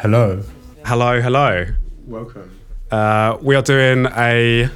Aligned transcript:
Hello. 0.00 0.42
Hello, 0.84 1.20
hello. 1.20 1.66
Welcome. 2.06 2.58
Uh, 2.90 3.36
we 3.42 3.54
are 3.54 3.62
doing 3.62 4.06
a 4.06 4.68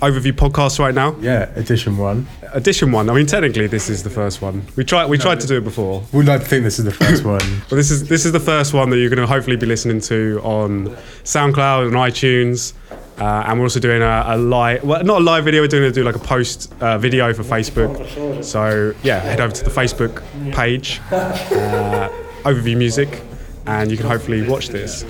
overview 0.00 0.32
podcast 0.32 0.78
right 0.78 0.94
now. 0.94 1.16
Yeah, 1.20 1.50
edition 1.54 1.96
one. 1.96 2.26
Edition 2.52 2.90
one. 2.92 3.08
I 3.08 3.14
mean, 3.14 3.26
technically, 3.26 3.66
this 3.68 3.88
is 3.88 4.02
the 4.02 4.10
first 4.10 4.42
one. 4.42 4.66
We 4.76 4.84
tried. 4.84 5.06
We 5.06 5.18
tried 5.18 5.40
to 5.40 5.46
do 5.46 5.58
it 5.58 5.64
before, 5.64 6.02
Would 6.12 6.26
like 6.26 6.40
to 6.40 6.46
think 6.46 6.64
this 6.64 6.78
is 6.78 6.84
the 6.84 6.90
first 6.92 7.24
one. 7.36 7.62
but 7.70 7.76
this 7.76 7.90
is 7.90 8.08
this 8.08 8.24
is 8.24 8.32
the 8.32 8.40
first 8.40 8.74
one 8.74 8.90
that 8.90 8.98
you're 8.98 9.08
going 9.10 9.20
to 9.20 9.26
hopefully 9.26 9.56
be 9.56 9.66
listening 9.66 10.00
to 10.02 10.40
on 10.42 10.88
SoundCloud 11.24 11.86
and 11.86 11.94
iTunes. 11.96 12.74
Uh, 13.18 13.44
and 13.46 13.58
we're 13.58 13.66
also 13.66 13.78
doing 13.78 14.02
a, 14.02 14.24
a 14.26 14.36
live, 14.36 14.82
well, 14.82 15.04
not 15.04 15.20
a 15.20 15.24
live 15.24 15.44
video. 15.44 15.60
We're 15.60 15.68
doing 15.68 15.82
to 15.84 15.92
do 15.92 16.02
like 16.02 16.16
a 16.16 16.18
post 16.18 16.74
uh, 16.80 16.98
video 16.98 17.32
for 17.34 17.44
Facebook. 17.44 18.42
So 18.42 18.94
yeah, 19.04 19.20
head 19.20 19.40
over 19.40 19.54
to 19.54 19.64
the 19.64 19.70
Facebook 19.70 20.22
page, 20.52 21.00
uh, 21.12 22.08
overview 22.42 22.76
music, 22.76 23.22
and 23.66 23.90
you 23.90 23.96
can 23.96 24.06
hopefully 24.06 24.46
watch 24.48 24.68
this. 24.68 25.04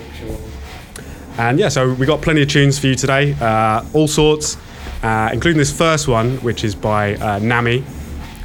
And 1.38 1.58
yeah, 1.58 1.68
so 1.68 1.94
we 1.94 2.06
got 2.06 2.20
plenty 2.20 2.42
of 2.42 2.48
tunes 2.48 2.78
for 2.78 2.88
you 2.88 2.94
today, 2.94 3.34
uh, 3.40 3.84
all 3.94 4.06
sorts, 4.06 4.56
uh, 5.02 5.30
including 5.32 5.58
this 5.58 5.76
first 5.76 6.08
one, 6.08 6.36
which 6.38 6.62
is 6.62 6.74
by 6.74 7.16
uh, 7.16 7.38
Nami, 7.38 7.84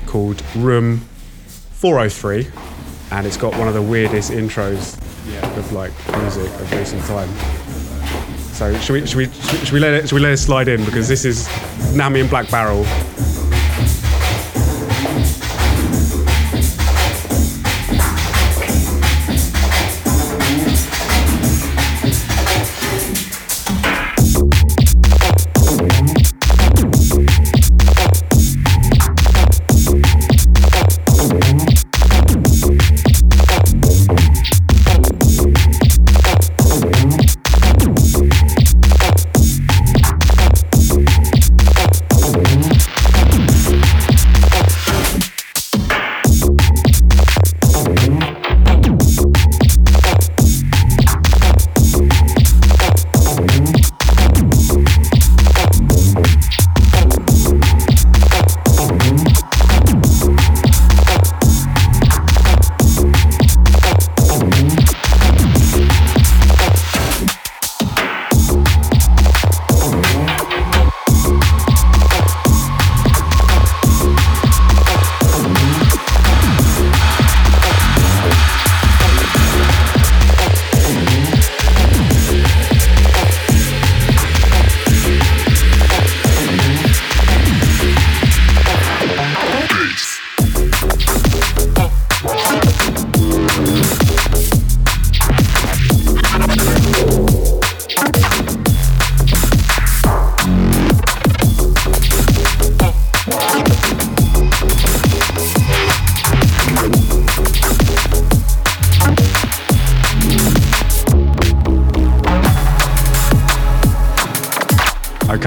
called 0.05 0.41
Room 0.55 0.99
403, 1.73 2.47
and 3.11 3.27
it's 3.27 3.37
got 3.37 3.57
one 3.57 3.67
of 3.67 3.73
the 3.73 3.81
weirdest 3.81 4.31
intros 4.31 4.97
of 5.57 5.71
like 5.73 5.91
music 6.19 6.49
of 6.61 6.71
recent 6.71 7.03
time. 7.05 7.29
So 8.53 8.75
should 8.79 8.93
we 8.93 9.05
should 9.05 9.17
we 9.17 9.27
should 9.29 9.71
we 9.71 9.79
let 9.79 9.93
it 9.93 10.09
should 10.09 10.15
we 10.15 10.21
let 10.21 10.31
it 10.31 10.37
slide 10.37 10.67
in 10.67 10.83
because 10.85 11.07
this 11.07 11.25
is 11.25 11.47
Nami 11.95 12.21
and 12.21 12.29
Black 12.29 12.49
Barrel. 12.49 12.83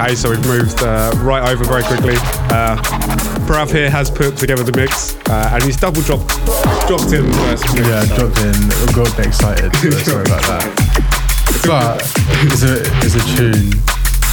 Okay, 0.01 0.15
so 0.15 0.31
we've 0.31 0.47
moved 0.47 0.83
uh, 0.83 1.13
right 1.19 1.47
over 1.53 1.63
very 1.63 1.83
quickly. 1.83 2.15
Uh, 2.49 2.75
Prav 3.45 3.71
here 3.71 3.91
has 3.91 4.11
put 4.11 4.35
together 4.35 4.63
the 4.63 4.73
mix, 4.73 5.15
uh, 5.29 5.51
and 5.53 5.63
he's 5.63 5.77
double 5.77 6.01
dropped 6.01 6.29
dropped 6.89 7.13
in 7.13 7.31
first. 7.31 7.69
Yeah, 7.77 8.05
so- 8.05 8.17
dropped 8.17 8.39
in. 8.41 8.57
Got 8.97 9.13
a 9.13 9.17
bit 9.17 9.27
excited. 9.27 9.77
So 9.77 9.91
sorry 10.11 10.25
about 10.25 10.43
that. 10.49 10.65
But 11.67 12.01
it's 12.49 12.63
a 12.63 12.81
it's 13.05 13.15
a 13.15 13.37
tune, 13.37 13.77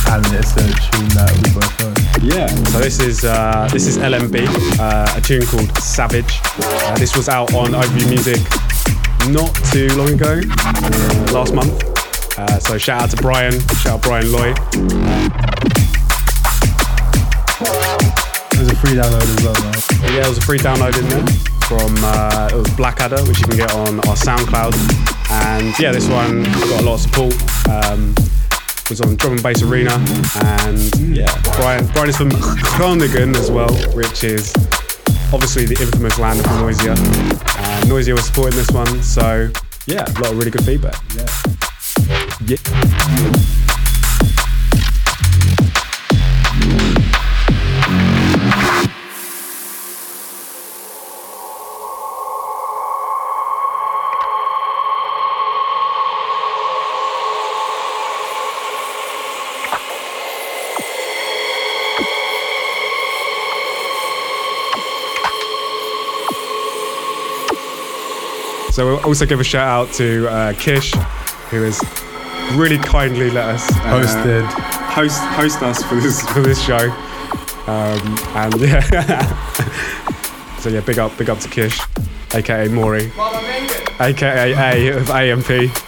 and 0.07 0.23
it's 0.31 0.55
a 0.55 0.71
tune 0.87 1.09
that 1.19 1.35
we 1.35 1.51
both 1.51 1.79
know. 1.81 1.93
Yeah. 2.23 2.47
So 2.71 2.79
this 2.79 3.01
is 3.01 3.25
uh, 3.25 3.67
this 3.69 3.87
is 3.87 3.97
LMB, 3.97 4.47
uh, 4.79 5.17
a 5.17 5.21
tune 5.21 5.45
called 5.47 5.77
Savage. 5.79 6.39
Uh, 6.63 6.97
this 6.97 7.17
was 7.17 7.27
out 7.27 7.53
on 7.53 7.71
Overview 7.71 8.07
Music 8.09 8.39
not 9.27 9.53
too 9.73 9.89
long 9.97 10.13
ago, 10.13 10.39
last 11.33 11.53
month. 11.53 11.96
Uh, 12.37 12.59
so 12.59 12.77
shout 12.77 13.01
out 13.01 13.09
to 13.09 13.17
Brian, 13.17 13.59
shout 13.81 13.95
out 13.95 14.01
Brian 14.03 14.31
Loy. 14.31 14.53
There's 18.51 18.69
a 18.69 18.75
free 18.75 18.93
download 18.93 19.25
as 19.25 19.43
well, 19.43 19.57
man. 19.63 19.73
Yeah, 20.13 20.21
there 20.21 20.29
was 20.29 20.37
a 20.37 20.41
free 20.41 20.59
download 20.59 20.97
in 20.99 21.09
there 21.09 21.25
from 21.67 21.95
uh, 22.03 22.49
it 22.51 22.55
was 22.55 22.69
Blackadder, 22.75 23.23
which 23.25 23.39
you 23.39 23.47
can 23.47 23.57
get 23.57 23.73
on 23.73 23.99
our 24.07 24.15
SoundCloud. 24.15 24.73
And 25.31 25.77
yeah, 25.79 25.91
this 25.91 26.07
one 26.07 26.43
got 26.43 26.81
a 26.81 26.85
lot 26.85 26.93
of 26.93 27.01
support. 27.01 27.33
Um, 27.67 28.13
was 28.89 29.01
on 29.01 29.15
Drum 29.15 29.33
and 29.33 29.43
Bass 29.43 29.63
Arena, 29.63 29.95
and 30.45 31.17
yeah, 31.17 31.33
Brian 31.57 31.87
Brian 31.87 32.09
is 32.09 32.15
from 32.17 32.29
Groningen 32.77 33.35
as 33.35 33.51
well, 33.51 33.73
which 33.93 34.23
is 34.23 34.53
obviously 35.33 35.65
the 35.65 35.77
infamous 35.81 36.17
land 36.19 36.39
of 36.39 36.45
Noisia. 36.45 36.95
And 36.95 37.89
Noisia 37.89 38.13
was 38.13 38.25
supporting 38.25 38.57
this 38.57 38.71
one, 38.71 39.01
so 39.01 39.49
yeah, 39.87 40.05
a 40.05 40.19
lot 40.21 40.31
of 40.31 40.37
really 40.37 40.51
good 40.51 40.63
feedback. 40.63 40.95
Yeah. 41.15 41.27
So 68.77 68.85
we'll 68.85 69.03
also 69.05 69.25
give 69.25 69.39
a 69.39 69.43
shout 69.43 69.67
out 69.67 69.91
to 69.95 70.27
uh, 70.29 70.53
Kish, 70.53 70.93
who 71.49 71.63
has 71.63 71.79
really 72.55 72.77
kindly 72.77 73.29
let 73.29 73.45
us 73.45 73.69
uh, 73.71 73.75
Hosted. 73.83 74.43
host 74.93 75.19
host 75.21 75.61
us 75.61 75.83
for 75.83 75.95
this 75.95 76.21
for 76.29 76.41
this 76.41 76.61
show. 76.63 76.89
Um, 77.67 78.17
and 78.35 78.61
yeah, 78.61 78.81
so 80.59 80.69
yeah, 80.69 80.81
big 80.81 80.99
up 80.99 81.17
big 81.17 81.29
up 81.29 81.39
to 81.39 81.49
Kish, 81.49 81.79
aka 82.33 82.67
Maury, 82.69 83.11
aka 83.99 84.53
A 84.53 84.97
of 84.97 85.09
AMP. 85.09 85.86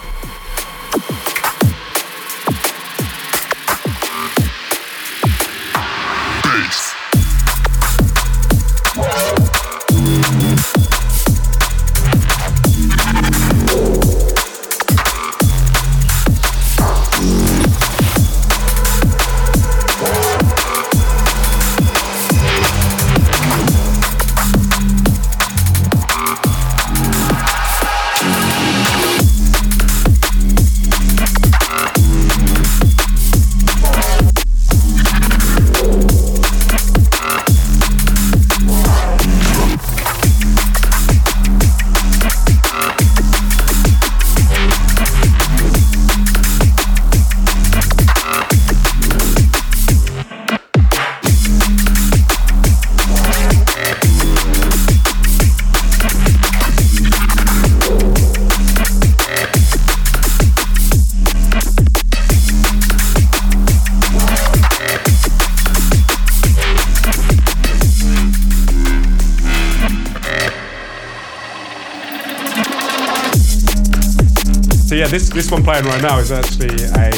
Yeah, 75.00 75.06
this 75.06 75.30
this 75.30 75.50
one 75.50 75.64
playing 75.64 75.86
right 75.86 76.02
now 76.02 76.18
is 76.18 76.30
actually 76.30 76.76
a 76.92 77.08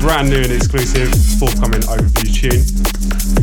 brand 0.00 0.30
new 0.30 0.40
and 0.40 0.50
exclusive 0.50 1.12
forthcoming 1.38 1.82
overview 1.82 2.24
tune. 2.32 2.64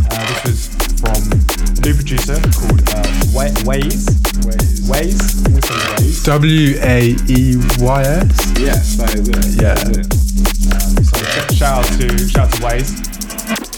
Uh, 0.10 0.26
this 0.42 0.74
was 0.74 0.98
from 0.98 1.22
a 1.30 1.82
new 1.86 1.94
producer 1.94 2.34
called 2.50 2.82
uh, 2.90 3.06
Wa- 3.30 3.54
Waze. 3.62 4.10
Ways. 4.42 4.90
Waze. 4.90 5.22
I 5.22 5.44
think 5.46 5.58
it's 5.60 5.70
called 5.70 6.02
Waze. 6.02 6.26
W 6.26 6.80
A 6.82 7.14
E 7.30 7.62
Y 7.78 8.02
S. 8.02 8.60
Yes, 8.60 8.98
that 8.98 9.14
is 9.14 9.30
it. 9.30 9.62
Yeah. 9.62 9.76
That 9.76 9.88
is 9.94 11.14
it. 11.14 11.50
So 11.50 11.54
shout 11.54 11.86
out 11.86 12.00
to 12.00 12.18
shout 12.28 12.48
out 12.48 12.54
to 12.54 12.62
Waze. 12.66 12.90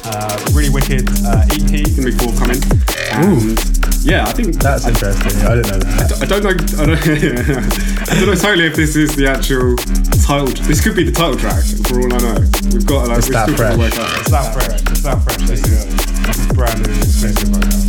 Uh, 0.06 0.56
really 0.56 0.69
wicked 0.69 1.04
uh, 1.27 1.44
EP. 1.51 1.83
Gonna 1.98 2.12
be 2.12 2.18
forthcoming. 2.18 2.63
And 3.12 3.76
yeah, 4.07 4.24
I 4.25 4.31
think 4.31 4.56
That's 4.56 4.88
interesting. 4.88 5.36
I 5.44 5.56
don't 5.56 5.68
know 5.68 5.80
that. 5.80 6.21
I 6.21 6.25
don't 6.25 6.44
know. 6.44 6.50
I 6.50 6.86
don't, 6.86 6.95
I 8.09 8.13
don't 8.15 8.27
know 8.27 8.36
totally 8.36 8.65
if 8.68 8.75
this 8.75 8.95
is 8.95 9.15
the 9.15 9.27
actual 9.27 9.75
title. 10.24 10.48
This 10.65 10.80
could 10.81 10.95
be 10.95 11.04
the 11.04 11.12
title 11.12 11.36
track 11.38 11.63
for 11.92 12.00
all 12.00 12.13
I 12.13 12.18
know. 12.24 12.39
We've 12.71 12.86
got 12.88 13.07
like 13.09 13.18
It's 13.19 13.27
we've 13.27 13.36
that 13.36 13.51
still 13.51 13.57
to 13.57 13.75
fresh. 13.75 13.77
work 13.77 13.98
out. 14.00 14.19
It's 14.21 14.31
that 14.31 14.54
fresh. 14.56 14.80
It's 14.80 15.04
that 15.04 15.19
fresh. 15.24 15.44
This 15.48 15.59
is, 15.68 15.86
this 16.24 16.39
is 16.39 16.48
brand 16.56 16.80
new 16.80 16.88
and 16.88 17.04
exclusive 17.04 17.51
right 17.51 17.68
now. 17.68 17.83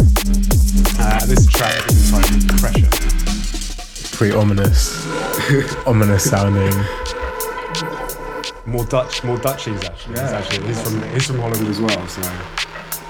Uh, 0.99 1.27
this 1.27 1.47
track 1.47 1.87
is 1.87 2.11
entitled 2.11 2.59
Pressure. 2.59 2.91
Pretty 4.19 4.35
ominous. 4.35 5.07
ominous 5.87 6.29
sounding. 6.29 6.75
More 8.67 8.85
Dutch, 8.85 9.23
more 9.25 9.39
Dutchies 9.39 9.83
actually. 9.85 10.19
He's 10.19 10.33
actually 10.35 10.67
he's 10.67 10.83
from 10.83 11.03
he's 11.15 11.27
from 11.27 11.39
Holland 11.39 11.67
as 11.69 11.81
well. 11.81 12.07
So 12.09 12.21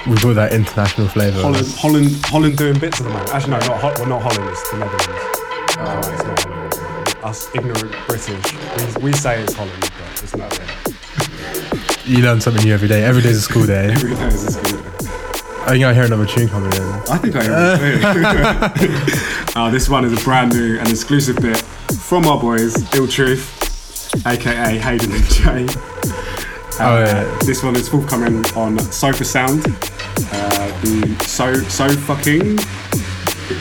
We've 0.07 0.23
got 0.23 0.35
that 0.35 0.53
international 0.53 1.09
flavour. 1.09 1.41
Holland, 1.43 1.67
Holland, 1.77 2.25
Holland 2.27 2.57
doing 2.57 2.79
bits 2.79 3.01
at 3.01 3.05
the 3.05 3.11
moment. 3.11 3.31
Actually, 3.35 3.51
no, 3.53 3.59
not 3.59 3.81
Ho- 3.81 3.93
well, 3.97 4.07
not 4.07 4.23
Holland. 4.23 4.49
It's 4.51 4.71
the 4.71 4.79
Netherlands. 4.79 5.07
Oh, 5.79 5.99
it's 6.13 6.25
not 6.25 6.43
Holland. 6.45 7.25
Us 7.25 7.55
ignorant 7.55 7.95
British, 8.07 8.97
we, 8.97 9.03
we 9.03 9.13
say 9.13 9.43
it's 9.43 9.53
Holland, 9.55 9.81
but 9.81 10.23
it's 10.23 10.37
not. 10.37 10.51
there. 10.51 10.67
You 12.07 12.23
learn 12.23 12.41
something 12.41 12.65
new 12.65 12.73
every 12.73 12.89
day. 12.89 13.05
Every 13.05 13.23
day's 13.23 13.37
a 13.39 13.43
school 13.43 13.67
day. 13.67 13.89
every 13.93 14.15
day 14.15 14.27
is 14.29 14.45
this 14.47 14.57
good. 14.57 14.81
I 15.67 15.73
think 15.73 15.85
I 15.85 15.93
hear 15.93 16.05
another 16.05 16.25
tune 16.25 16.49
coming 16.49 16.73
in. 16.73 16.83
I 16.83 17.19
think 17.19 17.37
I 17.37 17.45
am. 17.45 17.53
uh, 19.55 19.71
this 19.71 19.89
one 19.91 20.05
is 20.07 20.19
a 20.19 20.25
brand 20.25 20.55
new 20.55 20.79
and 20.79 20.89
exclusive 20.89 21.37
bit 21.37 21.59
from 21.59 22.27
our 22.27 22.41
boys, 22.41 22.75
Ill 22.95 23.07
Truth, 23.07 24.25
aka 24.27 24.79
Hayden 24.79 25.13
and 25.13 25.25
Jay. 25.25 25.67
Oh, 26.81 27.01
yeah. 27.01 27.39
This 27.45 27.63
one 27.65 27.75
is 27.77 27.89
forthcoming 27.89 28.47
on 28.57 28.79
Sofa 28.79 29.25
Sound. 29.25 29.65
So 31.27 31.55
So 31.69 31.89
Fucking 31.89 32.59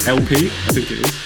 LP, 0.05 0.47
I 0.47 0.71
think 0.71 0.91
it 0.91 0.99
is. 0.99 1.23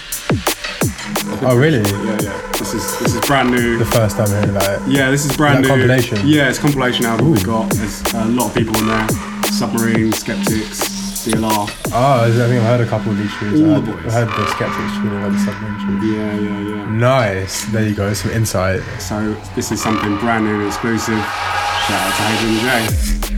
Oh, 1.43 1.57
really? 1.57 1.79
Yeah, 1.79 2.17
yeah. 2.21 2.51
This 2.53 2.73
is 2.73 2.99
this 2.99 3.15
is 3.15 3.21
brand 3.25 3.51
new. 3.51 3.77
The 3.77 3.85
first 3.85 4.15
time 4.17 4.27
hearing 4.29 4.49
about 4.51 4.81
it. 4.81 4.87
Yeah, 4.87 5.11
this 5.11 5.25
is 5.25 5.35
brand 5.35 5.59
Is 5.59 5.61
new. 5.63 5.67
compilation? 5.75 6.19
Yeah, 6.25 6.49
it's 6.49 6.59
a 6.59 6.61
compilation 6.61 7.05
album 7.05 7.31
we've 7.31 7.43
got. 7.43 7.69
There's 7.71 8.01
a 8.13 8.25
lot 8.25 8.47
of 8.49 8.55
people 8.55 8.77
in 8.77 8.87
there. 8.87 9.07
Submarine, 9.51 10.13
Skeptics, 10.13 10.79
DLR. 11.25 11.67
Oh, 11.93 12.23
I 12.23 12.31
think 12.31 12.61
I've 12.61 12.63
heard 12.63 12.81
a 12.81 12.85
couple 12.89 13.11
of 13.11 13.17
these 13.17 13.33
tunes. 13.37 13.59
All 13.61 13.75
I 13.75 13.79
the 13.79 13.91
heard, 13.91 14.03
boys. 14.03 14.13
I 14.13 14.19
heard 14.19 14.29
the 14.29 14.47
Skeptics 14.51 14.93
tune 14.97 15.13
and 15.13 15.35
the 15.35 15.39
Submarine 15.39 15.79
tune. 15.79 16.13
Yeah, 16.13 16.33
yeah, 16.39 16.75
yeah. 16.75 16.91
Nice. 16.91 17.65
There 17.65 17.85
you 17.87 17.95
go. 17.95 18.13
Some 18.13 18.31
insight. 18.31 18.81
So 19.01 19.33
this 19.55 19.71
is 19.71 19.81
something 19.81 20.17
brand 20.19 20.45
new 20.45 20.55
and 20.59 20.67
exclusive. 20.67 21.17
Shout 21.17 21.99
out 21.99 22.15
to 22.15 22.23
Hayden 22.23 22.67
and 22.69 23.30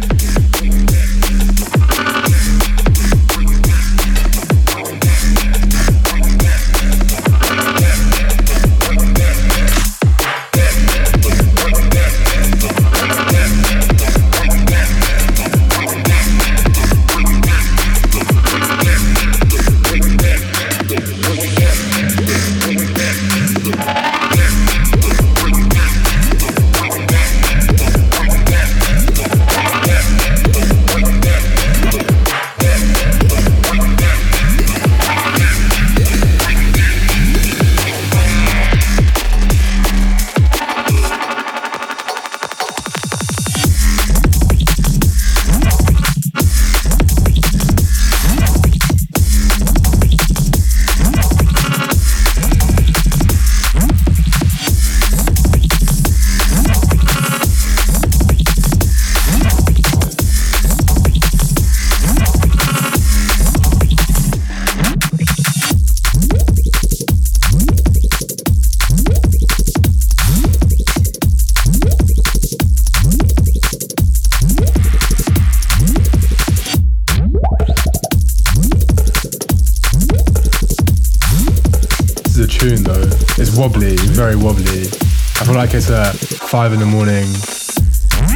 five 86.54 86.72
in 86.72 86.80
the 86.80 86.86
morning. 86.86 87.26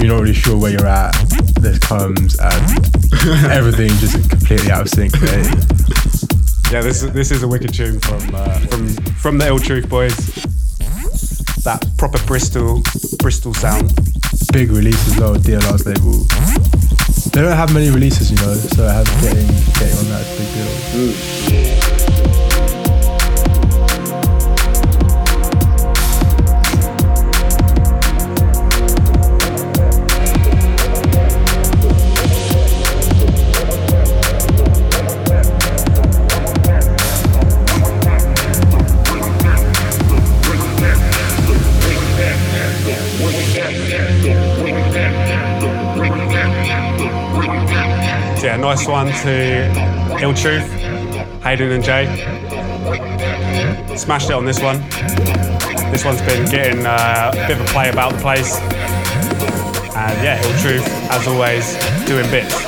You're 0.02 0.12
not 0.12 0.22
really 0.22 0.34
sure 0.34 0.58
where 0.58 0.72
you're 0.72 0.88
at. 0.88 1.14
This 1.62 1.78
comes 1.78 2.36
and 2.40 2.66
everything 3.54 3.90
just 4.02 4.28
completely 4.28 4.72
out 4.72 4.82
of 4.82 4.90
sync. 4.90 5.14
Mate. 5.22 5.46
Yeah, 6.74 6.82
this 6.82 7.04
is 7.04 7.12
this 7.14 7.30
is 7.30 7.44
a 7.44 7.48
wicked 7.48 7.76
tune 7.76 8.00
from 8.00 8.34
uh, 8.34 8.58
from 8.72 8.88
from 9.22 9.38
the 9.38 9.46
Ill 9.46 9.60
Truth 9.60 9.88
boys. 9.88 10.18
That 11.62 11.86
proper 12.00 12.18
Bristol 12.26 12.82
Bristol 13.20 13.54
sound. 13.54 13.94
Big 14.52 14.72
release 14.72 15.08
as 15.10 15.20
well, 15.20 15.36
DLR's 15.36 15.86
label. 15.86 16.26
They 17.34 17.44
don't 17.44 17.56
have 17.56 17.72
many 17.72 17.92
releases, 17.92 18.32
you 18.32 18.38
know, 18.38 18.56
so 18.56 18.88
I 18.88 18.94
have 18.94 19.06
getting 19.22 19.46
getting 19.78 19.96
on 19.96 20.06
that 20.10 20.26
is 20.26 20.34
a 20.34 20.42
big 20.42 20.50
deal. 20.58 21.14
So 21.14 21.97
one 48.98 49.12
to 49.12 50.20
Ill 50.24 50.34
Truth, 50.34 50.68
Hayden 51.44 51.72
and 51.72 51.84
Jay. 51.84 52.06
Smashed 53.96 54.32
it 54.32 54.34
on 54.34 54.44
this 54.44 54.60
one. 54.60 54.80
This 55.92 56.04
one's 56.04 56.22
been 56.22 56.50
getting 56.50 56.84
uh, 56.84 57.32
a 57.32 57.48
bit 57.48 57.60
of 57.60 57.62
a 57.62 57.66
play 57.66 57.90
about 57.90 58.14
the 58.14 58.20
place. 58.20 58.60
And 59.96 60.24
yeah, 60.24 60.44
Ill 60.44 60.62
Truth, 60.64 60.88
as 61.12 61.28
always, 61.28 61.76
doing 62.08 62.28
bits. 62.32 62.67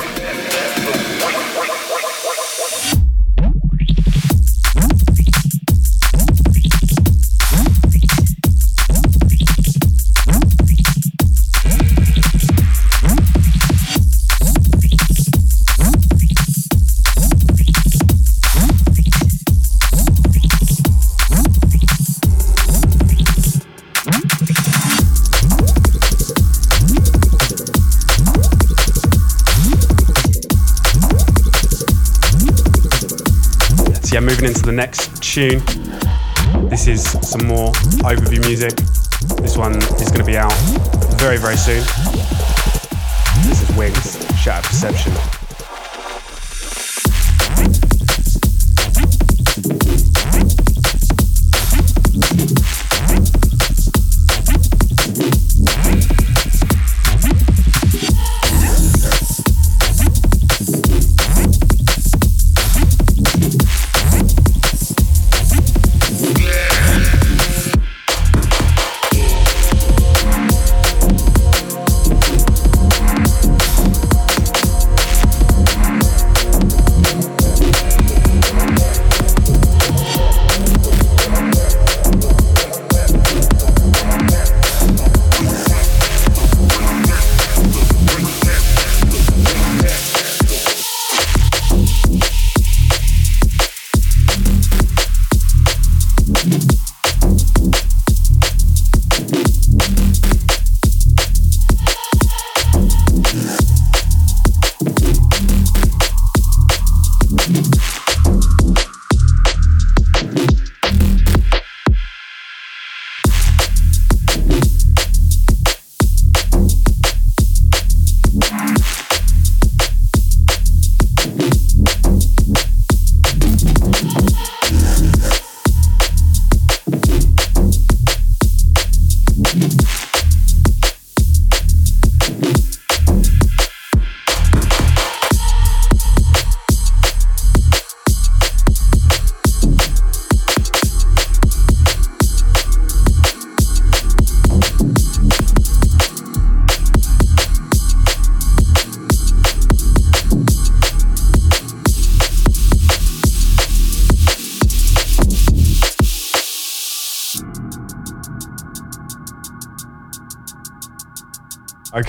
Tune. 35.40 35.62
This 36.70 36.88
is 36.88 37.02
some 37.26 37.48
more 37.48 37.72
overview 38.04 38.42
music. 38.46 38.76
This 39.42 39.56
one 39.56 39.78
is 39.78 40.10
going 40.10 40.20
to 40.20 40.26
be 40.26 40.38
out 40.38 40.54
very, 41.16 41.38
very 41.38 41.56
soon. 41.56 41.82
This 43.48 43.62
is 43.62 43.78
Wings, 43.78 44.18
Shattered 44.38 44.66
Perception. 44.66 45.39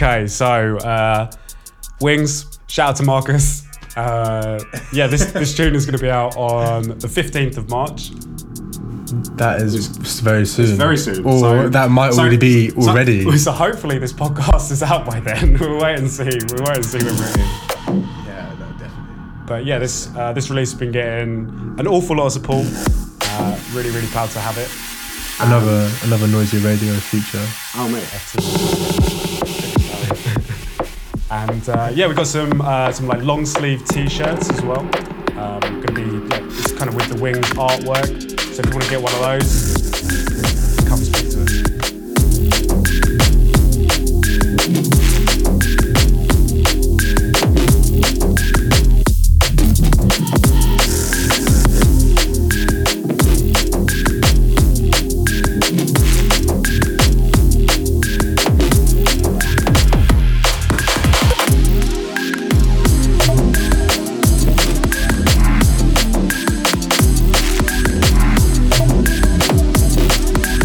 Okay, 0.03 0.27
so 0.29 0.79
uh, 0.79 1.31
Wings, 2.01 2.59
shout 2.69 2.89
out 2.89 2.97
to 2.97 3.03
Marcus. 3.03 3.67
Uh, 3.95 4.59
yeah, 4.95 5.07
this, 5.07 5.27
this 5.33 5.55
tune 5.55 5.75
is 5.75 5.85
going 5.85 5.95
to 5.99 6.03
be 6.03 6.09
out 6.09 6.35
on 6.39 6.85
the 6.85 7.07
15th 7.07 7.59
of 7.59 7.69
March. 7.69 8.09
That 9.37 9.61
is 9.61 9.89
very 10.21 10.47
soon. 10.47 10.79
very 10.79 10.97
soon. 10.97 11.23
Or 11.27 11.39
So- 11.41 11.69
that 11.69 11.91
might 11.91 12.15
so- 12.15 12.21
already 12.23 12.39
be 12.39 12.73
already. 12.79 13.31
So 13.37 13.53
hopefully 13.53 13.99
this 13.99 14.15
podcast 14.15 14.71
is 14.73 14.83
out 14.83 15.05
by 15.05 15.21
then. 15.21 15.59
we'll 15.61 15.79
wait 15.79 15.99
and 15.99 16.09
see. 16.11 16.25
We'll 16.25 16.65
wait 16.65 16.77
and 16.77 16.87
see 16.87 16.97
when 17.05 17.15
we're 17.19 17.35
in. 17.35 18.01
yeah, 18.25 18.57
no, 18.59 18.71
definitely. 18.79 19.45
But 19.47 19.67
yeah, 19.67 19.79
this 19.79 20.09
uh, 20.17 20.33
this 20.33 20.49
release 20.49 20.71
has 20.71 20.81
been 20.81 20.93
getting 20.93 21.77
an 21.79 21.87
awful 21.87 22.17
lot 22.17 22.25
of 22.25 22.33
support. 22.33 22.67
Uh, 23.21 23.61
really, 23.75 23.91
really 23.91 24.09
proud 24.09 24.31
to 24.31 24.41
have 24.41 24.57
it. 24.57 24.71
Another 25.47 25.91
another 26.05 26.27
Noisia 26.27 26.65
Radio 26.65 26.95
feature. 26.95 27.47
Oh 27.75 27.87
mate. 27.91 28.97
And 31.49 31.69
uh, 31.71 31.91
yeah, 31.95 32.07
we've 32.07 32.17
got 32.17 32.27
some 32.27 32.61
uh, 32.61 32.93
some 32.93 33.07
like 33.07 33.23
long 33.23 33.47
sleeve 33.47 33.83
t-shirts 33.87 34.51
as 34.51 34.61
well. 34.61 34.81
Um, 35.39 35.61
gonna 35.81 35.93
be 35.93 36.05
like, 36.05 36.43
it's 36.43 36.73
kind 36.73 36.89
of 36.91 36.95
with 36.95 37.09
the 37.09 37.21
wings 37.21 37.47
artwork. 37.51 38.07
So 38.55 38.61
if 38.61 38.67
you 38.67 38.73
want 38.73 38.85
to 38.85 38.91
get 38.91 39.01
one 39.01 39.15
of 39.15 39.21
those, 39.21 39.80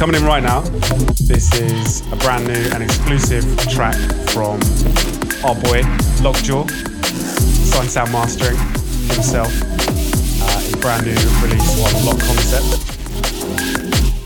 Coming 0.05 0.21
in 0.21 0.27
right 0.27 0.43
now, 0.43 0.61
this 1.25 1.51
is 1.55 2.01
a 2.11 2.15
brand 2.17 2.45
new 2.45 2.69
and 2.75 2.83
exclusive 2.83 3.43
track 3.71 3.95
from 4.29 4.61
our 5.43 5.55
boy 5.55 5.81
Lockjaw, 6.21 6.67
Sign 6.67 7.87
Sound 7.89 8.11
Mastering 8.11 8.55
himself. 9.09 9.49
Uh, 9.63 10.59
his 10.59 10.75
brand 10.75 11.07
new 11.07 11.17
release 11.41 11.81
on 11.81 12.05
Lock 12.05 12.19
Concept. 12.21 12.85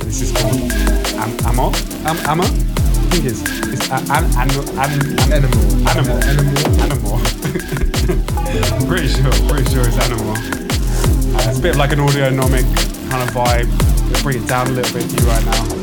This 0.03 0.19
is 0.19 0.33
called 0.33 0.69
Am- 1.15 1.39
Amor? 1.47 1.71
Am- 2.03 2.19
Amor? 2.27 2.43
I 2.43 2.47
think 3.15 3.23
it's, 3.23 3.41
it's 3.71 3.87
a- 3.87 4.03
an, 4.11 4.25
an, 4.35 4.51
an, 4.75 5.31
Animal. 5.31 5.63
Animal. 5.87 6.17
Animal. 6.27 6.59
Animal. 6.83 7.19
pretty 8.85 9.07
sure, 9.07 9.31
pretty 9.47 9.71
sure 9.71 9.87
it's 9.87 9.97
Animal. 10.03 10.35
Uh, 10.35 11.47
it's 11.47 11.59
a 11.59 11.61
bit 11.61 11.71
of 11.71 11.77
like 11.77 11.93
an 11.93 11.99
audionomic 11.99 12.65
kind 13.09 13.23
of 13.23 13.33
vibe. 13.33 13.88
Bring 14.21 14.43
it 14.43 14.47
down 14.49 14.67
a 14.67 14.71
little 14.71 14.93
bit 14.93 15.05
for 15.05 15.21
you 15.21 15.27
right 15.27 15.45
now. 15.45 15.79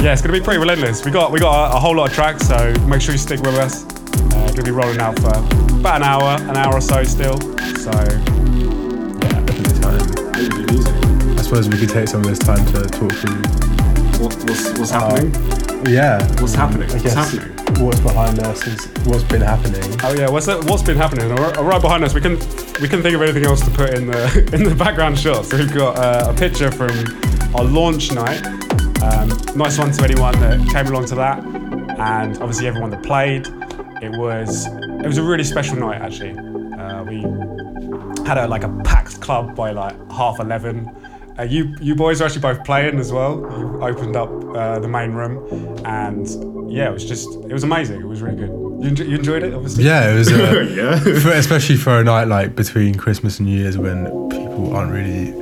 Yeah, 0.00 0.12
it's 0.12 0.22
gonna 0.22 0.32
be 0.32 0.40
pretty 0.40 0.58
relentless. 0.58 1.04
We 1.04 1.10
got 1.10 1.32
we 1.32 1.40
got 1.40 1.72
a, 1.72 1.76
a 1.76 1.80
whole 1.80 1.96
lot 1.96 2.08
of 2.08 2.14
tracks, 2.14 2.46
so 2.46 2.72
make 2.86 3.00
sure 3.00 3.12
you 3.12 3.18
stick 3.18 3.40
with 3.40 3.56
us. 3.56 3.84
Uh, 4.32 4.48
gonna 4.50 4.62
be 4.62 4.70
rolling 4.70 5.00
out 5.00 5.18
for 5.18 5.28
about 5.74 5.96
an 5.96 6.02
hour, 6.02 6.40
an 6.48 6.56
hour 6.56 6.74
or 6.74 6.80
so 6.80 7.02
still. 7.02 7.40
So 7.78 7.90
suppose 11.48 11.66
we 11.70 11.78
could 11.78 11.88
take 11.88 12.06
some 12.06 12.20
of 12.20 12.26
this 12.26 12.38
time 12.38 12.62
to 12.66 12.82
talk 12.86 13.10
through. 13.12 13.40
What, 14.20 14.36
what's 14.44 14.78
what's 14.78 14.90
happening? 14.90 15.32
Yeah. 15.86 16.20
What's 16.42 16.54
happening? 16.54 16.90
What's 16.90 17.14
happening? 17.14 17.54
what's 17.78 18.00
behind 18.00 18.38
us 18.40 18.66
is 18.66 18.86
what's 19.06 19.24
been 19.24 19.40
happening. 19.40 19.82
Oh 20.02 20.12
yeah, 20.12 20.28
what's 20.28 20.46
what's 20.46 20.82
been 20.82 20.98
happening? 20.98 21.30
Right 21.30 21.56
right 21.56 21.80
behind 21.80 22.04
us, 22.04 22.12
we 22.12 22.20
can 22.20 22.32
we 22.82 22.88
can 22.88 23.00
think 23.02 23.14
of 23.14 23.22
anything 23.22 23.46
else 23.46 23.62
to 23.62 23.70
put 23.70 23.94
in 23.94 24.08
the 24.08 24.50
in 24.52 24.62
the 24.62 24.74
background 24.74 25.18
shot. 25.18 25.46
So 25.46 25.56
we've 25.56 25.72
got 25.72 25.96
uh, 25.96 26.32
a 26.32 26.36
picture 26.36 26.70
from 26.70 26.90
our 27.54 27.64
launch 27.64 28.12
night. 28.12 28.44
Um, 29.02 29.28
nice 29.56 29.78
one 29.78 29.90
to 29.92 30.04
anyone 30.04 30.38
that 30.40 30.58
came 30.70 30.88
along 30.88 31.06
to 31.06 31.14
that, 31.14 31.42
and 31.44 32.36
obviously 32.38 32.66
everyone 32.66 32.90
that 32.90 33.02
played. 33.02 33.46
It 34.02 34.10
was 34.18 34.66
it 34.66 35.06
was 35.06 35.16
a 35.16 35.22
really 35.22 35.44
special 35.44 35.76
night 35.76 36.02
actually. 36.02 36.36
Uh, 36.76 37.04
we 37.04 37.22
had 38.26 38.36
a 38.36 38.46
like 38.46 38.64
a 38.64 38.80
packed 38.84 39.20
club 39.22 39.56
by 39.56 39.70
like 39.70 39.96
half 40.10 40.40
eleven. 40.40 40.94
Uh, 41.38 41.42
you 41.44 41.74
you 41.80 41.94
boys 41.94 42.20
are 42.20 42.24
actually 42.24 42.40
both 42.40 42.64
playing 42.64 42.98
as 42.98 43.12
well. 43.12 43.38
You 43.58 43.82
opened 43.82 44.16
up 44.16 44.30
uh, 44.56 44.78
the 44.80 44.88
main 44.88 45.12
room, 45.12 45.38
and 45.84 46.26
yeah, 46.70 46.88
it 46.88 46.92
was 46.92 47.04
just 47.04 47.28
it 47.44 47.52
was 47.52 47.62
amazing. 47.62 48.00
It 48.00 48.06
was 48.06 48.22
really 48.22 48.36
good. 48.36 48.50
You, 48.50 48.90
enjo- 48.90 49.08
you 49.08 49.16
enjoyed 49.16 49.42
it, 49.42 49.54
obviously. 49.54 49.84
Yeah, 49.84 50.12
it 50.12 50.14
was. 50.14 50.32
Uh, 50.32 50.66
yeah. 50.74 50.98
for, 51.20 51.30
especially 51.30 51.76
for 51.76 52.00
a 52.00 52.04
night 52.04 52.28
like 52.28 52.56
between 52.56 52.96
Christmas 52.96 53.38
and 53.38 53.48
New 53.48 53.56
Year's 53.56 53.78
when 53.78 54.06
people 54.30 54.74
aren't 54.74 54.92
really 54.92 55.32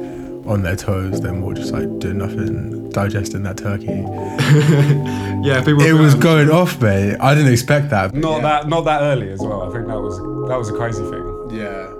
on 0.46 0.62
their 0.62 0.76
toes. 0.76 1.20
They're 1.20 1.32
more 1.32 1.54
just 1.54 1.72
like 1.72 1.98
doing 1.98 2.18
nothing, 2.18 2.90
digesting 2.90 3.42
that 3.44 3.56
turkey. 3.56 4.04
Yeah, 5.46 5.62
people. 5.62 5.82
It 5.82 5.92
was 5.92 6.16
going 6.16 6.50
off, 6.50 6.80
mate. 6.82 7.16
I 7.20 7.34
didn't 7.34 7.52
expect 7.52 7.90
that. 7.90 8.12
Not 8.14 8.36
yeah. 8.36 8.42
that 8.42 8.68
not 8.68 8.80
that 8.86 9.02
early 9.02 9.30
as 9.30 9.38
well. 9.38 9.62
I 9.62 9.72
think 9.72 9.86
that 9.86 10.00
was 10.00 10.18
that 10.48 10.58
was 10.58 10.70
a 10.70 10.72
crazy 10.72 11.02
thing. 11.02 11.50
Yeah. 11.50 11.95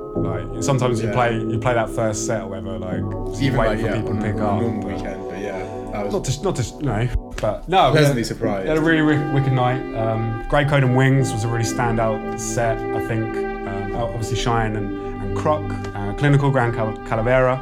Sometimes 0.60 1.02
you 1.02 1.10
play 1.10 1.36
you 1.38 1.58
play 1.58 1.75
that 1.75 1.90
first 1.90 2.26
set 2.26 2.42
or 2.42 2.48
whatever, 2.48 2.78
like 2.78 2.98
Even 3.40 3.56
waiting 3.56 3.56
like, 3.56 3.80
for 3.80 3.86
yeah, 3.86 3.94
people 3.96 4.10
on 4.10 4.16
to 4.16 4.22
pick 4.22 4.36
a 4.36 4.46
up. 4.46 4.60
normal 4.60 4.82
but- 4.82 4.92
weekend, 4.96 5.28
but 5.28 5.38
yeah, 5.40 5.58
that 5.92 6.04
was 6.04 6.12
Not 6.14 6.25
to 6.25 6.42
not 6.42 6.56
to 6.56 6.84
no, 6.84 7.34
but 7.40 7.68
no. 7.68 7.90
pleasantly 7.92 8.22
had- 8.22 8.26
surprised. 8.26 8.68
Had 8.68 8.78
a 8.78 8.80
really 8.80 9.00
wi- 9.00 9.34
wicked 9.34 9.52
night. 9.52 9.80
Um, 9.96 10.44
Grey 10.48 10.64
Code 10.64 10.82
and 10.84 10.96
Wings 10.96 11.32
was 11.32 11.44
a 11.44 11.48
really 11.48 11.64
standout 11.64 12.38
set, 12.40 12.78
I 12.78 13.06
think. 13.06 13.36
Um, 13.36 13.94
obviously, 13.96 14.36
Shine 14.36 14.76
and, 14.76 15.22
and 15.22 15.36
Croc, 15.36 15.62
uh, 15.94 16.12
Clinical, 16.14 16.50
Grand 16.50 16.75
Cal- 16.75 16.96
Calavera, 17.08 17.58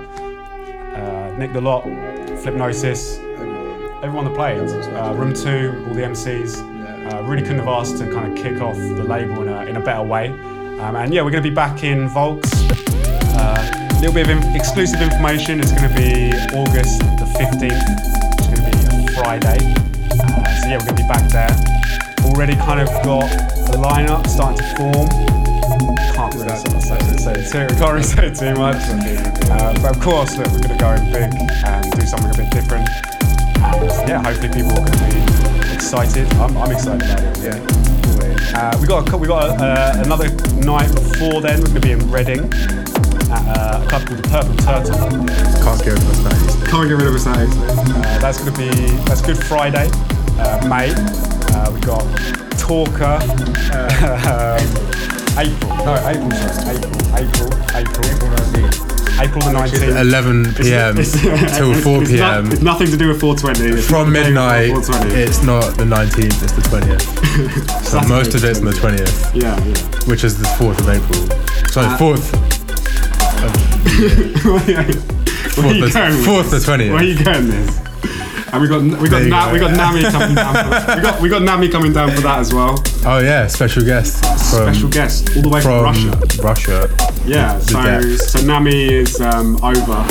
uh, 0.96 1.38
Nick 1.38 1.52
the 1.52 1.60
Lot, 1.60 1.84
Flipnosis, 2.42 3.18
everyone 4.02 4.24
that 4.26 4.34
played. 4.34 4.58
Uh, 4.94 5.14
Room 5.14 5.32
2, 5.32 5.84
all 5.88 5.94
the 5.94 6.02
MCs. 6.02 6.56
Uh, 7.12 7.22
really 7.24 7.42
couldn't 7.42 7.58
have 7.58 7.68
asked 7.68 7.98
to 7.98 8.10
kind 8.10 8.32
of 8.36 8.42
kick 8.42 8.60
off 8.62 8.76
the 8.76 9.04
label 9.04 9.42
in 9.42 9.48
a, 9.48 9.64
in 9.66 9.76
a 9.76 9.80
better 9.80 10.02
way. 10.02 10.28
Um, 10.84 10.96
and 10.96 11.14
yeah, 11.14 11.22
we're 11.22 11.30
going 11.30 11.42
to 11.42 11.48
be 11.48 11.54
back 11.54 11.82
in 11.82 12.08
Volks. 12.10 12.52
A 12.52 13.96
little 14.04 14.12
bit 14.12 14.28
of 14.28 14.36
in- 14.36 14.54
exclusive 14.54 15.00
information. 15.00 15.58
It's 15.58 15.72
going 15.72 15.88
to 15.88 15.96
be 15.96 16.28
August 16.52 17.00
the 17.16 17.24
15th. 17.40 17.72
It's 18.36 18.46
going 18.52 18.60
to 18.60 18.68
be 18.68 19.08
a 19.08 19.12
Friday. 19.16 19.64
Uh, 20.20 20.44
so 20.60 20.68
yeah, 20.68 20.76
we're 20.76 20.84
going 20.84 21.00
to 21.00 21.02
be 21.02 21.08
back 21.08 21.24
there. 21.32 21.48
Already 22.28 22.54
kind 22.56 22.80
of 22.80 22.88
got 23.00 23.24
the 23.72 23.80
lineup 23.80 24.28
starting 24.28 24.58
to 24.58 24.76
form. 24.76 25.08
Can't 26.12 26.34
really 26.34 26.52
say, 26.52 26.78
say, 27.16 27.40
say 27.40 27.66
too, 27.66 27.74
can't 27.80 27.92
really 27.92 28.02
say 28.04 28.34
too 28.34 28.54
much. 28.60 28.76
Uh, 29.48 29.72
but 29.80 29.96
of 29.96 30.02
course, 30.02 30.36
look, 30.36 30.48
we're 30.48 30.68
going 30.68 30.76
to 30.76 30.84
go 30.84 30.92
in 30.92 31.10
big 31.10 31.32
and 31.64 31.92
do 31.92 32.04
something 32.04 32.28
a 32.28 32.36
bit 32.36 32.50
different. 32.52 32.86
And 33.56 34.06
yeah, 34.06 34.22
hopefully 34.22 34.52
people 34.52 34.72
are 34.72 34.84
going 34.84 34.98
to 34.98 35.16
be 35.16 35.72
excited. 35.72 36.30
I'm, 36.34 36.54
I'm 36.58 36.72
excited 36.72 37.08
about 37.08 37.38
it. 37.38 37.42
Yeah. 37.42 38.03
Uh, 38.56 38.76
we 38.80 38.86
got 38.86 39.12
a, 39.12 39.16
we 39.16 39.26
got 39.26 39.60
uh, 39.60 39.92
another 40.04 40.30
night 40.62 40.88
before 40.94 41.40
then. 41.40 41.60
We're 41.60 41.66
going 41.66 41.74
to 41.74 41.80
be 41.80 41.90
in 41.92 42.10
Reading 42.10 42.52
at 43.30 43.42
uh, 43.58 43.82
a 43.82 43.88
club 43.88 44.06
called 44.06 44.22
the 44.22 44.28
Purple 44.30 44.56
Turtle. 44.62 44.98
Can't 45.58 45.82
give 45.82 45.98
us 45.98 46.18
that. 46.22 46.34
easily. 46.38 46.70
Can't 46.70 46.88
get 46.88 46.94
rid 46.98 47.08
of 47.08 47.14
us 47.14 47.24
that 47.24 47.48
easily. 47.48 47.66
Uh, 47.66 48.18
that's 48.20 48.38
going 48.38 48.54
to 48.54 48.58
be 48.58 48.70
that's 49.04 49.22
Good 49.22 49.38
Friday, 49.38 49.90
uh, 50.38 50.68
May. 50.68 50.94
Uh, 51.50 51.72
we 51.74 51.80
got 51.80 52.06
Talker, 52.56 53.18
uh, 53.74 54.58
um, 54.58 54.66
April. 55.36 55.74
No, 55.84 55.94
April. 56.06 56.30
Sorry, 56.54 56.76
April. 56.76 57.02
April. 57.18 57.50
April. 57.74 58.06
April 58.06 59.03
the 59.18 59.50
nineteenth. 59.52 59.96
11 59.96 60.54
p.m. 60.54 60.98
It's- 60.98 61.56
till 61.56 61.74
4 61.74 62.02
It's, 62.02 62.10
not- 62.12 62.42
p.m. 62.42 62.52
it's 62.52 62.62
nothing 62.62 62.86
to 62.88 62.96
do 62.96 63.08
with 63.08 63.20
420. 63.20 63.78
It's 63.78 63.86
From 63.88 64.12
nothing 64.12 64.34
to 64.34 64.40
do 64.40 64.40
with 64.40 64.74
midnight, 64.74 64.84
420. 64.84 65.22
it's 65.22 65.42
not 65.42 65.76
the 65.76 65.84
19th, 65.84 66.42
it's 66.42 66.52
the 66.52 66.62
20th. 66.62 67.84
so 67.84 68.00
most 68.08 68.34
of 68.34 68.44
it's 68.44 68.58
on 68.58 68.64
the 68.66 68.72
20th, 68.72 69.34
yeah, 69.34 69.56
yeah. 69.64 70.10
which 70.10 70.24
is 70.24 70.38
the 70.38 70.46
4th 70.58 70.78
of 70.80 70.88
April. 70.88 71.20
Sorry, 71.70 71.86
Uh, 71.86 71.98
4th. 71.98 72.54
Where 74.44 74.78
are 74.78 74.86
you 74.86 75.00
Fourth, 75.54 75.78
the, 75.80 75.90
going 75.92 76.24
fourth 76.24 76.50
the 76.50 76.60
this? 76.60 76.90
Where 76.90 77.00
are 77.00 77.04
you 77.04 77.22
going 77.24 77.48
this? 77.48 77.78
And 78.54 78.62
we 78.62 78.68
got 78.68 78.82
we 79.00 79.08
got 79.08 79.22
Na- 79.24 79.46
go. 79.46 79.52
we 79.52 79.58
got 79.58 79.76
Nami 79.76 80.02
coming 80.04 80.36
down. 80.36 80.54
For, 80.54 80.94
we 80.94 81.02
got 81.02 81.20
we 81.22 81.28
got 81.28 81.42
Nami 81.42 81.68
coming 81.68 81.92
down 81.92 82.12
for 82.12 82.20
that 82.20 82.38
as 82.38 82.54
well. 82.54 82.80
Oh, 83.04 83.18
yeah, 83.18 83.48
special 83.48 83.84
guest 83.84 84.24
from, 84.24 84.72
Special 84.72 84.88
guest 84.90 85.28
all 85.34 85.42
the 85.42 85.48
way 85.48 85.60
from, 85.60 85.92
from 85.92 86.44
Russia. 86.44 86.86
Russia. 86.88 87.22
Yeah, 87.26 87.58
the 87.58 88.16
so 88.16 88.38
so 88.38 88.46
Nami 88.46 88.84
is 88.94 89.20
um, 89.20 89.56
over. 89.56 90.06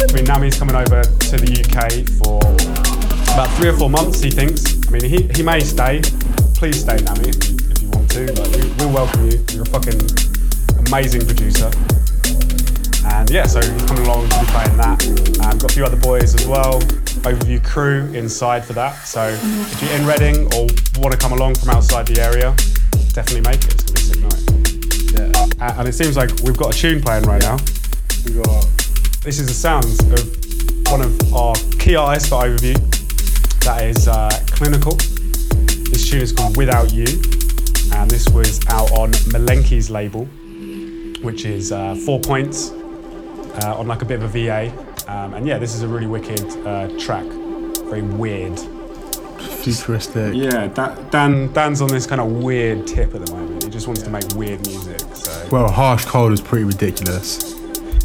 I 0.00 0.14
mean, 0.14 0.24
Nami's 0.24 0.58
coming 0.58 0.76
over 0.76 1.02
to 1.02 1.36
the 1.36 1.60
UK 1.60 2.08
for 2.24 2.38
about 3.34 3.54
three 3.58 3.68
or 3.68 3.76
four 3.76 3.90
months. 3.90 4.20
He 4.20 4.30
thinks. 4.30 4.81
I 4.92 4.98
mean, 4.98 5.08
he, 5.08 5.22
he 5.34 5.42
may 5.42 5.60
stay. 5.60 6.02
Please 6.52 6.82
stay, 6.82 6.96
Nami, 6.96 7.30
if 7.30 7.80
you, 7.80 7.88
want 7.88 8.10
to. 8.10 8.30
Like, 8.34 8.52
we, 8.52 8.70
we'll 8.76 8.92
welcome 8.92 9.24
you. 9.24 9.42
You're 9.50 9.62
a 9.62 9.72
fucking 9.72 9.98
amazing 10.86 11.24
producer. 11.24 11.70
And 13.06 13.30
yeah, 13.30 13.46
so 13.46 13.62
he's 13.62 13.82
coming 13.84 14.04
along 14.04 14.28
to 14.28 14.40
be 14.40 14.46
playing 14.52 14.76
that. 14.76 15.02
Um, 15.46 15.56
got 15.56 15.70
a 15.70 15.72
few 15.72 15.86
other 15.86 15.96
boys 15.96 16.34
as 16.34 16.46
well. 16.46 16.78
Overview 17.24 17.64
crew 17.64 18.04
inside 18.12 18.66
for 18.66 18.74
that. 18.74 18.92
So 19.06 19.28
if 19.32 19.82
you're 19.82 19.92
in 19.92 20.06
Reading 20.06 20.44
or 20.52 20.68
want 21.00 21.12
to 21.12 21.16
come 21.18 21.32
along 21.32 21.54
from 21.54 21.70
outside 21.70 22.06
the 22.06 22.20
area, 22.20 22.54
definitely 23.14 23.48
make 23.48 23.64
it. 23.64 23.72
It's 23.72 23.84
gonna 23.84 24.28
be 24.28 24.28
a 24.28 24.36
sick 24.36 24.60
night. 25.16 25.58
Yeah. 25.58 25.66
Uh, 25.66 25.78
and 25.78 25.88
it 25.88 25.94
seems 25.94 26.18
like 26.18 26.28
we've 26.44 26.58
got 26.58 26.74
a 26.74 26.78
tune 26.78 27.00
playing 27.00 27.24
right 27.24 27.40
now. 27.40 27.56
We 28.26 28.34
got 28.34 28.68
This 29.24 29.40
is 29.40 29.48
the 29.48 29.54
sounds 29.54 30.00
of 30.12 30.92
one 30.92 31.00
of 31.00 31.32
our 31.32 31.54
key 31.78 31.96
artists 31.96 32.28
for 32.28 32.42
Overview. 32.42 32.91
That 33.64 33.82
is 33.84 34.08
uh, 34.08 34.28
Clinical. 34.48 34.96
This 34.96 36.08
tune 36.10 36.20
is 36.20 36.32
called 36.32 36.56
Without 36.56 36.92
You, 36.92 37.06
and 37.94 38.10
this 38.10 38.28
was 38.30 38.60
out 38.68 38.90
on 38.92 39.12
Malenki's 39.32 39.90
label, 39.90 40.24
which 41.22 41.44
is 41.44 41.70
uh, 41.70 41.94
four 42.04 42.20
points 42.20 42.70
uh, 42.70 43.76
on 43.78 43.86
like 43.86 44.02
a 44.02 44.04
bit 44.04 44.20
of 44.22 44.34
a 44.34 44.46
VA. 44.46 44.72
Um, 45.06 45.34
and 45.34 45.46
yeah, 45.46 45.58
this 45.58 45.74
is 45.74 45.82
a 45.82 45.88
really 45.88 46.06
wicked 46.06 46.40
uh, 46.66 46.88
track. 46.98 47.24
Very 47.84 48.02
weird. 48.02 48.58
futuristic. 49.62 50.34
Yeah, 50.34 50.66
that 50.68 51.10
Dan 51.12 51.52
Dan's 51.52 51.80
on 51.80 51.88
this 51.88 52.06
kind 52.06 52.20
of 52.20 52.28
weird 52.42 52.86
tip 52.86 53.14
at 53.14 53.26
the 53.26 53.32
moment. 53.32 53.62
He 53.62 53.70
just 53.70 53.86
wants 53.86 54.02
to 54.02 54.10
make 54.10 54.24
weird 54.34 54.66
music. 54.66 55.00
So 55.14 55.48
Well, 55.52 55.70
Harsh 55.70 56.04
Cold 56.06 56.32
is 56.32 56.40
pretty 56.40 56.64
ridiculous. 56.64 57.54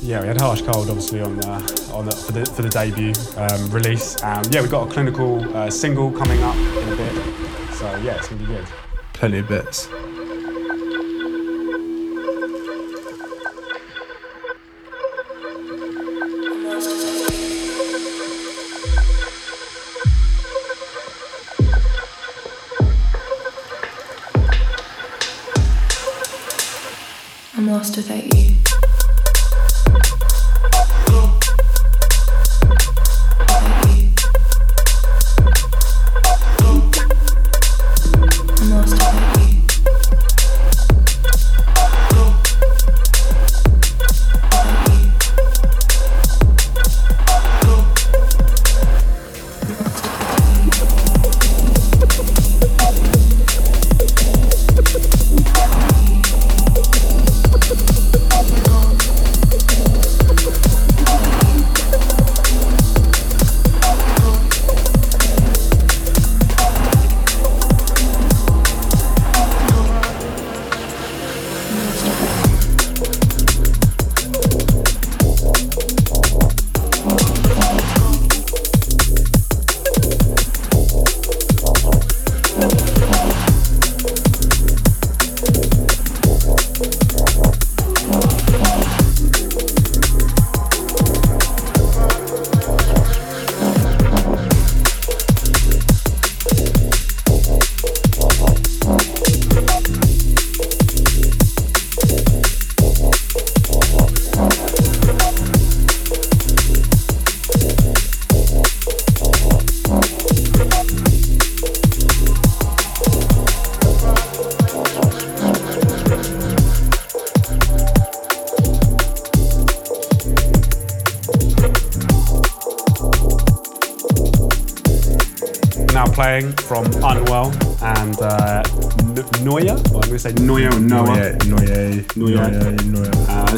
Yeah, 0.04 0.22
we 0.22 0.28
had 0.28 0.40
Harsh 0.40 0.62
Cold 0.62 0.90
obviously 0.90 1.22
on 1.22 1.40
uh, 1.46 1.60
on 1.98 2.06
the, 2.06 2.16
for 2.16 2.32
the 2.32 2.46
for 2.46 2.62
the 2.62 2.70
debut 2.70 3.14
um, 3.38 3.72
release. 3.72 4.22
Um, 4.24 4.44
yeah, 4.52 4.62
we've 4.62 4.70
got 4.70 4.88
a 4.88 4.92
clinical 4.92 5.58
uh, 5.58 5.70
single 5.70 6.12
coming 6.12 6.42
up 6.44 6.56
in 6.56 6.94
a 6.94 6.96
bit. 6.96 7.14
So 7.74 7.96
yeah, 7.98 8.18
it's 8.18 8.28
gonna 8.28 8.42
be 8.42 8.46
good. 8.48 8.66
Plenty 9.14 9.40
of 9.40 9.48
bits. 9.48 9.90
I'm 27.56 27.68
lost 27.68 27.98
without 27.98 28.24
you. 28.24 28.37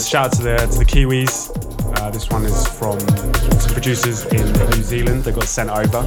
Shout 0.10 0.26
out 0.26 0.32
to 0.38 0.42
the 0.42 0.58
to 0.58 0.80
the 0.80 0.86
Kiwis. 0.86 1.52
Uh, 2.00 2.10
this 2.10 2.28
one 2.32 2.44
is 2.44 2.68
from 2.80 3.00
some 3.60 3.74
producers 3.74 4.26
in 4.26 4.42
New 4.72 4.82
Zealand 4.82 5.24
that 5.26 5.36
got 5.36 5.44
sent 5.44 5.70
over. 5.70 6.02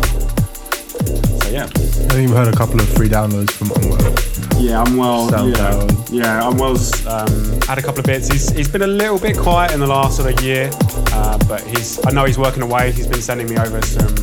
So 1.39 1.51
yeah, 1.51 1.67
I 1.67 1.69
think 1.69 2.13
we've 2.15 2.31
heard 2.31 2.53
a 2.53 2.57
couple 2.57 2.81
of 2.81 2.89
free 2.95 3.09
downloads 3.09 3.53
from 3.53 3.71
Unwell. 3.71 4.61
Yeah, 4.61 4.83
Unwell. 4.85 5.31
Yeah, 5.31 5.55
SoundCloud. 5.55 6.09
yeah, 6.11 6.49
Unwell's. 6.51 7.07
um, 7.07 7.61
had 7.69 7.79
a 7.79 7.83
couple 7.83 8.01
of 8.01 8.07
bits. 8.07 8.27
He's, 8.27 8.51
he's 8.51 8.69
been 8.69 8.83
a 8.83 8.89
little 8.89 9.21
bit 9.21 9.39
quiet 9.39 9.71
in 9.71 9.79
the 9.79 9.87
last 9.87 10.17
sort 10.17 10.33
of 10.37 10.45
year, 10.45 10.69
uh, 11.13 11.39
but 11.47 11.63
he's 11.63 12.05
I 12.05 12.11
know 12.11 12.25
he's 12.25 12.39
working 12.39 12.63
away. 12.65 12.91
He's 12.91 13.07
been 13.07 13.23
sending 13.23 13.49
me 13.49 13.57
over 13.57 13.81
some 13.83 14.17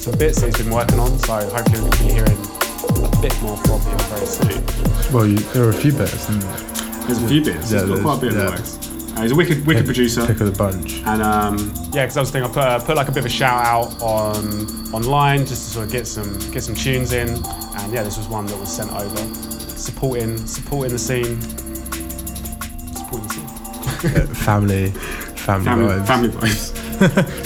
some 0.00 0.16
bits 0.16 0.40
that 0.40 0.46
he's 0.46 0.64
been 0.64 0.72
working 0.72 0.98
on. 0.98 1.18
So 1.18 1.34
hopefully 1.50 1.82
we 1.84 1.90
can 1.90 2.06
be 2.08 2.12
hearing 2.14 2.38
a 3.04 3.20
bit 3.20 3.36
more 3.42 3.58
from 3.58 3.80
him 3.82 3.98
very 4.08 4.24
soon. 4.26 5.12
Well, 5.12 5.26
you, 5.26 5.36
there 5.52 5.64
are 5.64 5.70
a 5.70 5.74
few 5.74 5.92
bits. 5.92 6.14
Isn't 6.30 6.40
there? 6.40 6.56
There's 7.04 7.22
a 7.22 7.28
few 7.28 7.44
bits. 7.44 7.70
Yeah, 7.70 7.80
he's 7.84 7.90
got 7.90 8.02
quite 8.02 8.16
a 8.16 8.20
bit 8.22 8.32
there's- 8.32 8.76
of 8.76 8.82
yeah. 8.82 8.86
works. 8.86 8.95
Uh, 9.16 9.22
he's 9.22 9.32
a 9.32 9.34
wicked, 9.34 9.66
wicked 9.66 9.86
producer. 9.86 10.26
Pick 10.26 10.40
of 10.40 10.46
the 10.46 10.58
bunch. 10.58 11.02
And 11.06 11.22
um, 11.22 11.72
Yeah, 11.92 12.04
because 12.04 12.16
I 12.18 12.20
was 12.20 12.30
thinking 12.30 12.50
I 12.50 12.54
put, 12.54 12.62
uh, 12.62 12.78
put 12.84 12.96
like 12.96 13.08
a 13.08 13.12
bit 13.12 13.20
of 13.20 13.26
a 13.26 13.30
shout 13.30 13.64
out 13.64 14.02
on 14.02 14.92
online 14.92 15.40
just 15.46 15.66
to 15.66 15.70
sort 15.74 15.86
of 15.86 15.92
get 15.92 16.06
some 16.06 16.38
get 16.50 16.62
some 16.62 16.74
tunes 16.74 17.12
in, 17.12 17.28
and 17.28 17.92
yeah, 17.92 18.02
this 18.02 18.18
was 18.18 18.28
one 18.28 18.46
that 18.46 18.58
was 18.58 18.68
sent 18.70 18.92
over, 18.92 19.34
supporting 19.34 20.36
supporting 20.46 20.92
the 20.92 20.98
scene, 20.98 21.40
supporting 22.94 23.28
the 23.28 23.34
scene. 23.34 23.46
Family, 24.34 24.90
family, 24.90 25.64
family, 25.64 25.94
vibes. 25.94 26.06
family 26.06 26.28
vibes. 26.28 27.42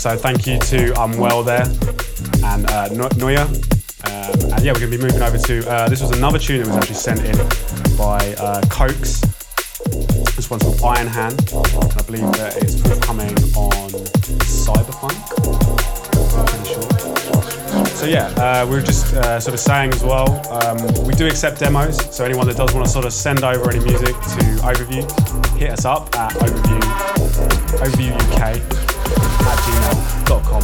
so 0.00 0.16
thank 0.16 0.46
you 0.46 0.58
to 0.58 0.98
Unwell 1.02 1.42
there 1.42 1.66
and 2.42 2.64
uh, 2.70 2.88
Noya. 2.88 3.44
Um, 4.06 4.52
and 4.54 4.64
yeah, 4.64 4.72
we're 4.72 4.80
going 4.80 4.92
to 4.92 4.96
be 4.96 5.02
moving 5.02 5.20
over 5.20 5.36
to 5.36 5.70
uh, 5.70 5.88
this 5.90 6.00
was 6.00 6.16
another 6.16 6.38
tune 6.38 6.62
that 6.62 6.68
was 6.68 6.76
actually 6.78 6.94
sent 6.94 7.20
in 7.20 7.36
by 7.98 8.34
uh. 8.38 8.62
This 10.36 10.48
one's 10.48 10.62
called 10.62 10.80
Iron 10.96 11.06
Hand. 11.06 11.38
And 11.52 11.92
I 11.92 12.02
believe 12.06 12.32
that 12.32 12.56
it's 12.62 12.80
forthcoming 12.80 13.36
on 13.54 13.90
Cyberpunk. 14.48 15.12
So 17.88 18.06
yeah, 18.06 18.28
uh, 18.38 18.64
we 18.64 18.76
were 18.76 18.80
just 18.80 19.12
uh, 19.12 19.38
sort 19.38 19.52
of 19.52 19.60
saying 19.60 19.92
as 19.92 20.02
well, 20.02 20.30
um, 20.50 20.78
we 21.04 21.12
do 21.12 21.26
accept 21.26 21.60
demos. 21.60 22.16
So 22.16 22.24
anyone 22.24 22.46
that 22.46 22.56
does 22.56 22.72
want 22.72 22.86
to 22.86 22.90
sort 22.90 23.04
of 23.04 23.12
send 23.12 23.44
over 23.44 23.70
any 23.70 23.84
music 23.84 24.14
to 24.14 24.44
Overview, 24.64 25.58
hit 25.58 25.72
us 25.72 25.84
up 25.84 26.16
at 26.16 26.32
Overview, 26.36 26.80
OverviewUK 27.84 28.79
at 29.46 29.58
gmail.com. 29.64 30.62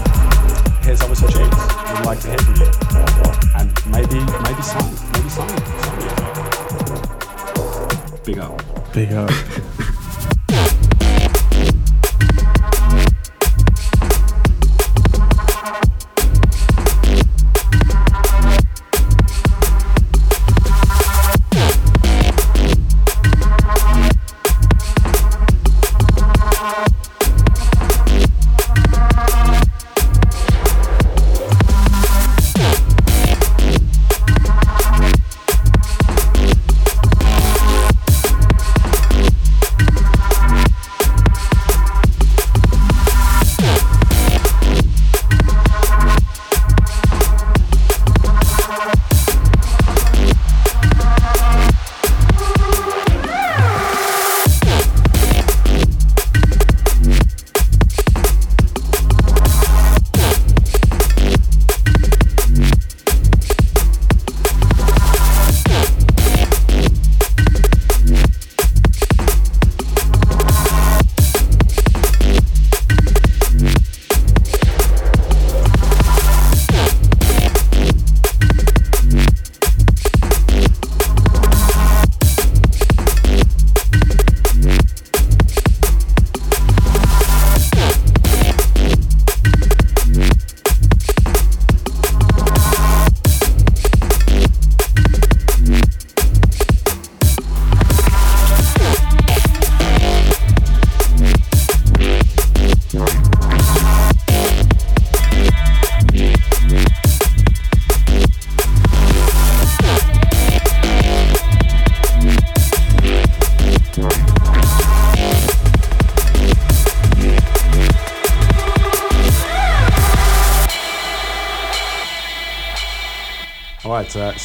Up 0.87 1.11
with 1.11 1.19
some. 1.19 1.29
We'd 1.29 2.07
like 2.07 2.21
to 2.21 2.29
hear 2.29 2.39
from 2.39 2.57
you. 2.57 2.67
And 3.57 3.69
maybe, 3.91 4.21
maybe 4.43 4.63
sign, 4.63 4.95
maybe 5.13 5.29
sign, 5.29 5.49
sign 5.83 6.01
you. 6.01 6.11
Big 8.25 8.39
up. 8.39 8.63
Big 8.93 9.13
up. 9.13 9.31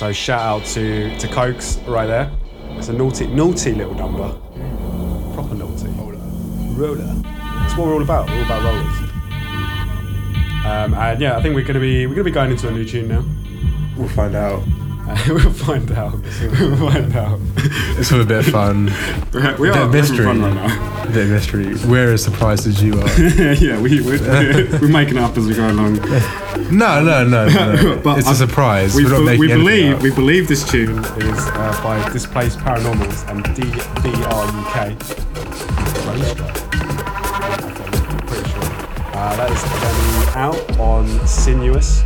so 0.02 0.12
shout 0.12 0.42
out 0.42 0.66
to 0.66 1.16
to 1.20 1.28
Cokes 1.28 1.78
right 1.86 2.08
there. 2.08 2.32
It's 2.72 2.88
a 2.88 2.94
naughty, 2.94 3.28
naughty 3.28 3.72
little 3.76 3.94
number. 3.94 4.30
Proper 5.36 5.54
naughty. 5.54 5.90
Roller. 5.90 6.18
Roller. 6.74 7.14
That's 7.24 7.78
what 7.78 7.86
we're 7.86 7.94
all 7.94 8.02
about. 8.02 8.28
We're 8.28 8.38
all 8.38 8.46
about 8.46 8.64
rollers. 8.64 9.12
Um, 10.66 10.96
and 10.96 11.22
yeah, 11.22 11.38
I 11.38 11.42
think 11.44 11.54
we're 11.54 11.64
gonna 11.64 11.80
be 11.80 12.08
we're 12.08 12.16
gonna 12.16 12.24
be 12.24 12.32
going 12.32 12.50
into 12.50 12.68
a 12.68 12.72
new 12.72 12.84
tune 12.84 13.10
now. 13.10 13.24
We'll 13.96 14.10
find 14.10 14.36
out. 14.36 14.64
we'll 15.28 15.54
find 15.54 15.92
out. 15.92 16.14
We'll 16.14 16.90
find 16.90 17.16
out. 17.16 17.40
It's 18.00 18.10
for 18.10 18.22
a 18.22 18.26
bit 18.26 18.40
of 18.40 18.52
fun, 18.52 18.86
we 19.34 19.40
a 19.40 19.52
are 19.52 19.56
bit 19.56 19.70
of 19.70 19.76
having 19.76 19.92
mystery. 19.92 20.26
fun 20.26 20.42
right 20.42 20.56
now. 20.56 20.91
Bit 21.12 21.26
of 21.26 21.30
mystery. 21.32 21.76
We're 21.90 22.14
as 22.14 22.24
surprised 22.24 22.66
as 22.68 22.82
you 22.82 22.94
are. 22.94 23.22
yeah, 23.56 23.80
we, 23.82 24.00
we're, 24.00 24.18
we're 24.82 24.88
making 24.88 25.18
it 25.18 25.24
up 25.24 25.38
as 25.38 25.46
we 25.46 25.54
go 25.54 25.70
along. 25.70 25.96
No, 26.72 27.04
no, 27.04 27.28
no, 27.28 27.50
no. 27.50 28.02
But 28.04 28.20
it's 28.20 28.30
a 28.30 28.36
surprise. 28.36 28.96
We, 28.96 29.04
We're 29.04 29.24
not 29.26 29.32
be- 29.32 29.38
we 29.38 29.48
believe 29.50 30.02
we 30.02 30.12
believe 30.12 30.48
this 30.48 30.64
tune. 30.70 31.00
Is 31.00 31.48
uh, 31.50 31.80
by 31.84 32.08
Displaced 32.14 32.60
Paranormals 32.60 33.28
and 33.30 33.44
D 33.56 33.64
B 34.02 34.24
R 34.24 34.46
U 34.46 34.66
K. 34.72 34.98
Uh, 39.14 39.36
that 39.36 39.52
is 39.52 39.62
going 39.64 40.38
out 40.38 40.80
on 40.80 41.06
Sinuous. 41.28 42.04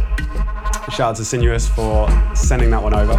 Shout 0.92 1.12
out 1.12 1.16
to 1.18 1.22
Sinuous 1.26 1.68
for 1.70 2.10
sending 2.36 2.72
that 2.72 2.82
one 2.82 2.96
over. 2.96 3.14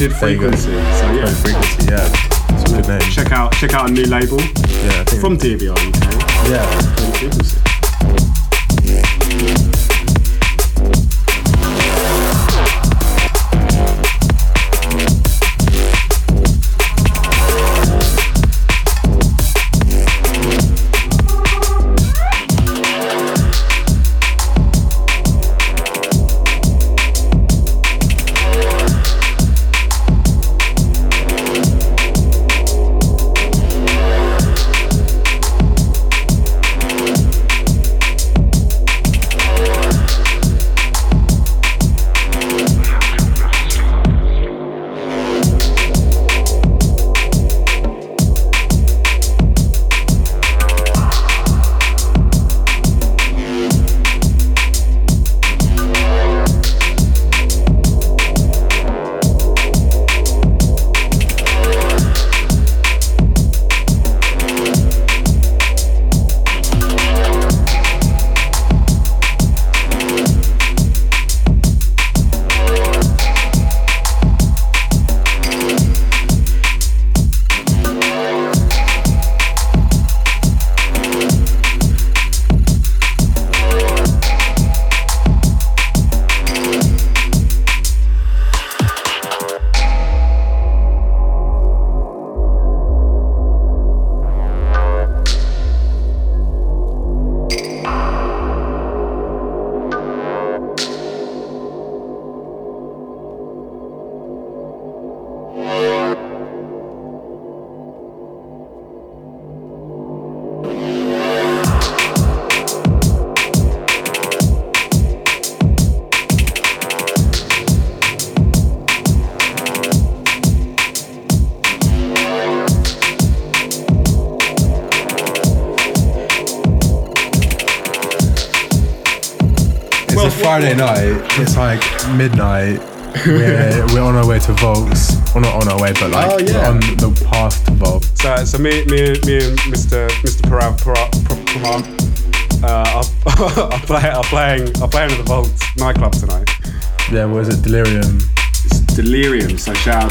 Coded 0.00 0.16
There 0.18 0.30
you 0.30 0.40
go. 0.40 0.50
frequency. 0.50 0.70
So 0.70 1.12
yeah, 1.12 1.26
Frequency, 1.26 1.84
yeah. 1.90 2.54
It's 2.62 2.72
a 2.72 2.76
good 2.76 2.88
name. 2.88 3.00
check 3.10 3.32
out 3.32 3.52
check 3.52 3.74
out 3.74 3.90
a 3.90 3.92
new 3.92 4.04
label 4.04 4.40
Yeah, 4.40 5.04
from 5.20 5.36
DBR 5.36 5.76
UK. 5.76 6.48
yeah. 6.48 6.80
Frequency. 7.18 7.69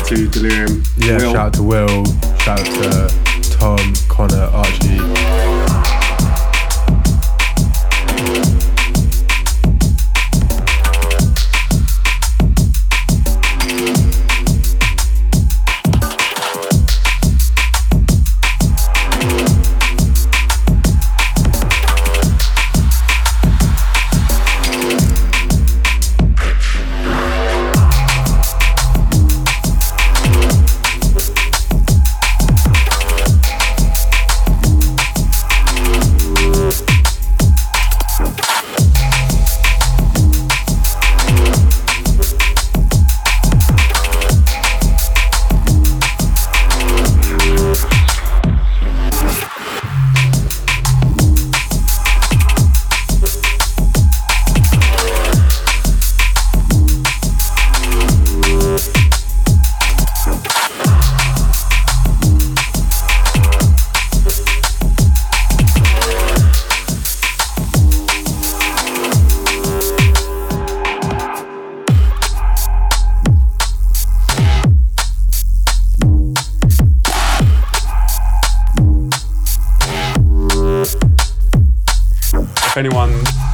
To 0.09 0.27
Delirium. 0.27 0.81
Yeah, 0.97 1.17
Will. 1.17 1.33
shout 1.33 1.35
out 1.35 1.53
to 1.53 1.63
Will. 1.63 2.05
Shout 2.39 2.59
out 2.59 2.65
to 2.65 3.18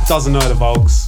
doesn't 0.08 0.34
know 0.34 0.48
the 0.48 0.54
Volks, 0.54 1.08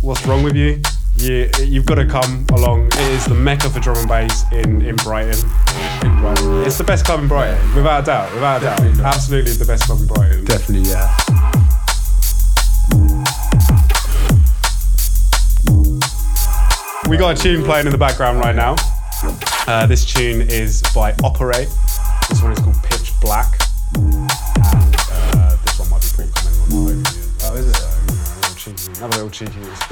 what's 0.00 0.26
wrong 0.26 0.42
with 0.42 0.56
you? 0.56 0.82
You, 1.16 1.48
you've 1.60 1.86
got 1.86 1.94
to 1.94 2.06
come 2.06 2.44
along. 2.52 2.86
It 2.86 2.98
is 3.12 3.26
the 3.26 3.34
mecca 3.34 3.70
for 3.70 3.78
drum 3.78 3.98
and 3.98 4.08
bass 4.08 4.44
in, 4.50 4.82
in 4.82 4.96
Brighton. 4.96 5.38
In 6.02 6.18
Brighton. 6.18 6.64
It's 6.64 6.76
the 6.76 6.84
best 6.84 7.04
club 7.04 7.20
in 7.20 7.28
Brighton, 7.28 7.74
without 7.74 8.02
a 8.02 8.06
doubt. 8.06 8.34
Without 8.34 8.62
a 8.62 8.64
doubt, 8.64 8.96
not. 8.96 9.14
absolutely 9.14 9.52
the 9.52 9.64
best 9.64 9.84
club 9.84 10.00
in 10.00 10.06
Brighton. 10.08 10.44
Definitely, 10.44 10.90
yeah. 10.90 11.08
We 17.08 17.16
got 17.16 17.38
a 17.38 17.40
tune 17.40 17.62
playing 17.62 17.86
in 17.86 17.92
the 17.92 17.98
background 17.98 18.40
right 18.40 18.56
now. 18.56 18.74
Uh, 19.68 19.86
this 19.86 20.04
tune 20.04 20.40
is 20.40 20.82
by 20.94 21.14
Operate. 21.22 21.68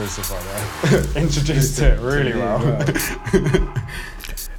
Cheeky 0.08 0.20
exclusive 0.22 0.30
right 0.30 0.90
there. 1.14 1.22
Introduced 1.22 1.78
it 1.80 2.00
really 2.00 2.32
well. 2.34 2.60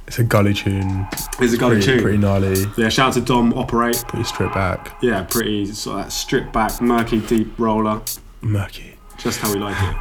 It's 0.06 0.18
a 0.18 0.24
gully 0.24 0.52
tune. 0.52 1.06
It's 1.40 1.54
a 1.54 1.56
gully 1.56 1.76
Pretty, 1.76 1.86
tune. 1.86 2.02
pretty 2.02 2.18
gnarly, 2.18 2.66
Yeah, 2.76 2.90
shout 2.90 3.08
out 3.08 3.14
to 3.14 3.20
Dom 3.22 3.54
Operate. 3.54 4.04
pretty 4.08 4.24
stripped 4.24 4.52
back, 4.54 4.94
Yeah, 5.00 5.22
pretty 5.24 5.72
sort 5.72 6.00
of 6.00 6.04
that 6.04 6.10
stripped 6.12 6.52
back, 6.52 6.82
murky, 6.82 7.20
deep 7.20 7.58
roller. 7.58 8.02
murky. 8.42 8.96
Just 9.16 9.40
how 9.40 9.50
we 9.52 9.58
like 9.58 9.76
it. 9.82 9.96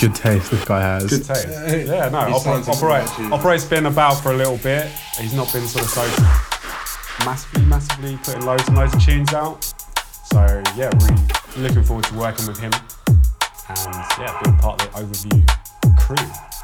Good 0.00 0.14
taste 0.14 0.50
this 0.50 0.64
guy 0.66 0.80
has. 0.82 1.06
Good 1.06 1.24
taste. 1.24 1.48
Yeah, 1.48 2.08
no, 2.10 2.26
He 2.26 2.32
Oper- 2.34 2.68
Operate. 2.68 3.08
a 3.10 3.16
tune. 3.16 3.32
Operate's 3.32 3.64
been 3.64 3.86
about 3.86 4.22
for 4.22 4.32
a 4.32 4.36
little 4.36 4.58
bit. 4.58 4.86
He's 5.18 5.32
not 5.34 5.50
been 5.52 5.66
sort 5.66 5.84
of 5.86 5.90
so 5.90 7.24
massively, 7.24 7.64
massively 7.64 8.16
putting 8.22 8.42
loads 8.44 8.68
and 8.68 8.76
loads 8.76 8.94
of 8.94 9.02
tunes 9.02 9.32
out. 9.32 9.64
So 10.30 10.62
yeah, 10.76 10.90
really 11.56 11.68
looking 11.68 11.82
forward 11.84 12.04
to 12.06 12.14
working 12.16 12.46
with 12.46 12.58
him 12.58 12.70
and 12.74 12.82
yeah, 14.20 14.40
being 14.42 14.56
part 14.56 14.82
of 14.82 14.92
the 14.92 14.98
overview 14.98 15.46
crew. 15.98 16.57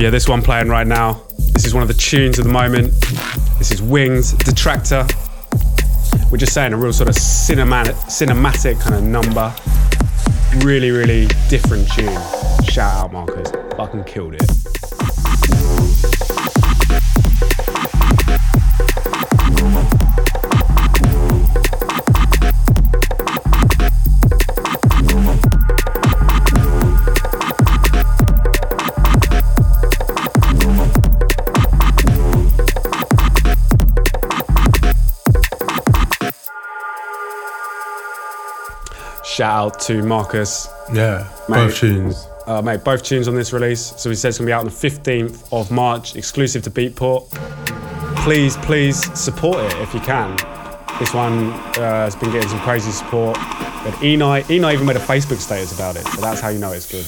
Yeah, 0.00 0.08
this 0.08 0.26
one 0.26 0.40
playing 0.40 0.68
right 0.68 0.86
now. 0.86 1.20
This 1.52 1.66
is 1.66 1.74
one 1.74 1.82
of 1.82 1.88
the 1.88 1.92
tunes 1.92 2.38
of 2.38 2.46
the 2.46 2.50
moment. 2.50 2.98
This 3.58 3.70
is 3.70 3.82
Wings 3.82 4.32
Detractor. 4.32 5.06
We're 6.32 6.38
just 6.38 6.54
saying 6.54 6.72
a 6.72 6.78
real 6.78 6.94
sort 6.94 7.10
of 7.10 7.16
cinematic, 7.16 7.92
cinematic 8.08 8.80
kind 8.80 8.94
of 8.94 9.02
number. 9.02 9.54
Really, 10.64 10.90
really 10.90 11.26
different 11.50 11.86
tune. 11.92 12.18
Shout 12.64 13.04
out, 13.04 13.12
Marcus. 13.12 13.52
Fucking 13.76 14.04
killed 14.04 14.36
it. 14.36 14.69
Shout 39.30 39.74
out 39.74 39.80
to 39.82 40.02
Marcus. 40.02 40.68
Yeah, 40.92 41.28
Mate. 41.48 41.66
both 41.66 41.76
tunes. 41.76 42.26
Uh, 42.48 42.60
mate, 42.60 42.82
both 42.82 43.04
tunes 43.04 43.28
on 43.28 43.36
this 43.36 43.52
release. 43.52 43.94
So 43.96 44.10
he 44.10 44.16
says 44.16 44.30
it's 44.30 44.38
going 44.38 44.46
to 44.46 44.50
be 44.50 44.52
out 44.52 44.60
on 44.60 44.66
the 44.66 44.72
15th 44.72 45.46
of 45.52 45.70
March, 45.70 46.16
exclusive 46.16 46.64
to 46.64 46.70
Beatport. 46.70 47.30
Please, 48.24 48.56
please 48.56 48.98
support 49.18 49.58
it 49.64 49.72
if 49.78 49.94
you 49.94 50.00
can. 50.00 50.36
This 50.98 51.14
one 51.14 51.52
uh, 51.52 52.04
has 52.04 52.16
been 52.16 52.32
getting 52.32 52.48
some 52.48 52.58
crazy 52.60 52.90
support. 52.90 53.36
But 53.36 53.94
Enei, 54.02 54.42
Enei 54.42 54.74
even 54.74 54.84
made 54.84 54.96
a 54.96 55.00
Facebook 55.00 55.38
status 55.38 55.72
about 55.72 55.94
it, 55.94 56.02
so 56.08 56.20
that's 56.20 56.40
how 56.40 56.48
you 56.48 56.58
know 56.58 56.72
it's 56.72 56.90
good. 56.90 57.06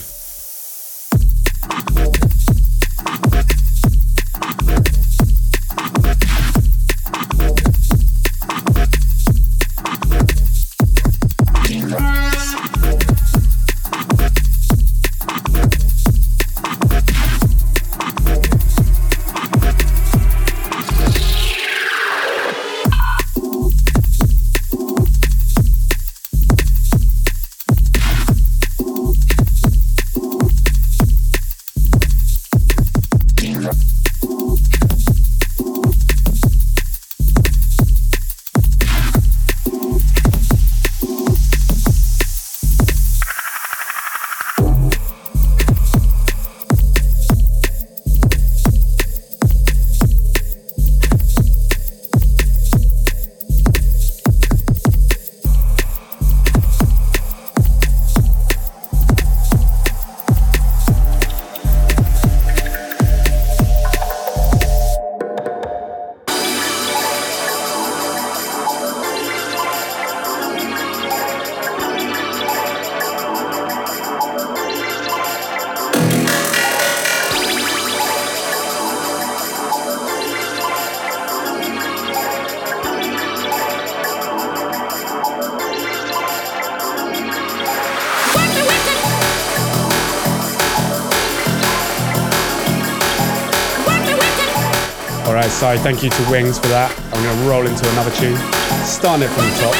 So 95.77 95.83
thank 95.83 96.03
you 96.03 96.09
to 96.09 96.29
Wings 96.29 96.59
for 96.59 96.67
that. 96.67 96.91
I'm 97.13 97.23
going 97.23 97.37
to 97.37 97.49
roll 97.49 97.65
into 97.65 97.89
another 97.93 98.11
tune, 98.11 98.37
starting 98.85 99.25
it 99.25 99.31
from 99.33 99.41
the 99.49 99.57
top. 99.57 99.73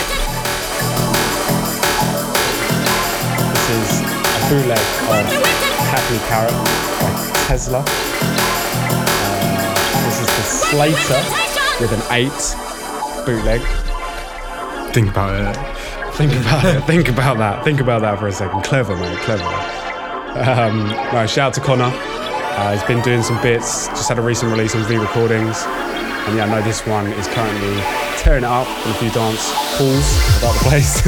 This 3.53 3.67
is 3.77 4.01
a 4.01 4.41
bootleg 4.49 4.81
of 5.13 5.25
Happy 5.93 6.17
Carrot 6.25 6.55
by 6.97 7.13
Tesla. 7.45 7.85
Uh, 7.85 7.93
this 10.09 10.17
is 10.17 10.29
the 10.33 10.45
Slater 10.49 11.21
with 11.77 11.93
an 11.93 12.01
8 12.09 12.31
bootleg. 13.25 13.61
Think 14.93 15.11
about 15.11 15.35
it. 15.37 15.53
Think 16.15 16.33
about 16.33 16.65
it. 16.65 16.83
Think 16.85 17.09
about 17.09 17.37
that. 17.37 17.63
Think 17.63 17.81
about 17.81 18.01
that 18.01 18.17
for 18.17 18.27
a 18.27 18.31
second. 18.31 18.63
Clever, 18.63 18.95
mate. 18.95 19.17
Clever. 19.19 19.43
Um, 20.41 20.87
no, 21.13 21.27
shout 21.27 21.49
out 21.49 21.53
to 21.53 21.61
Connor. 21.61 21.93
Uh, 22.55 22.73
he's 22.73 22.83
been 22.83 23.01
doing 23.01 23.23
some 23.23 23.41
bits. 23.41 23.87
Just 23.87 24.09
had 24.09 24.19
a 24.19 24.21
recent 24.21 24.51
release 24.51 24.75
on 24.75 24.87
V 24.87 24.97
Recordings. 24.97 25.63
And 25.63 26.37
yeah, 26.37 26.45
I 26.45 26.49
know 26.49 26.61
this 26.61 26.85
one 26.85 27.07
is 27.07 27.25
currently 27.27 27.81
tearing 28.17 28.43
it 28.43 28.47
up 28.47 28.67
in 28.85 28.91
a 28.91 28.95
few 28.95 29.09
dance 29.09 29.49
halls 29.51 30.17
about 30.37 30.53
the 30.53 30.59
place. 30.69 31.01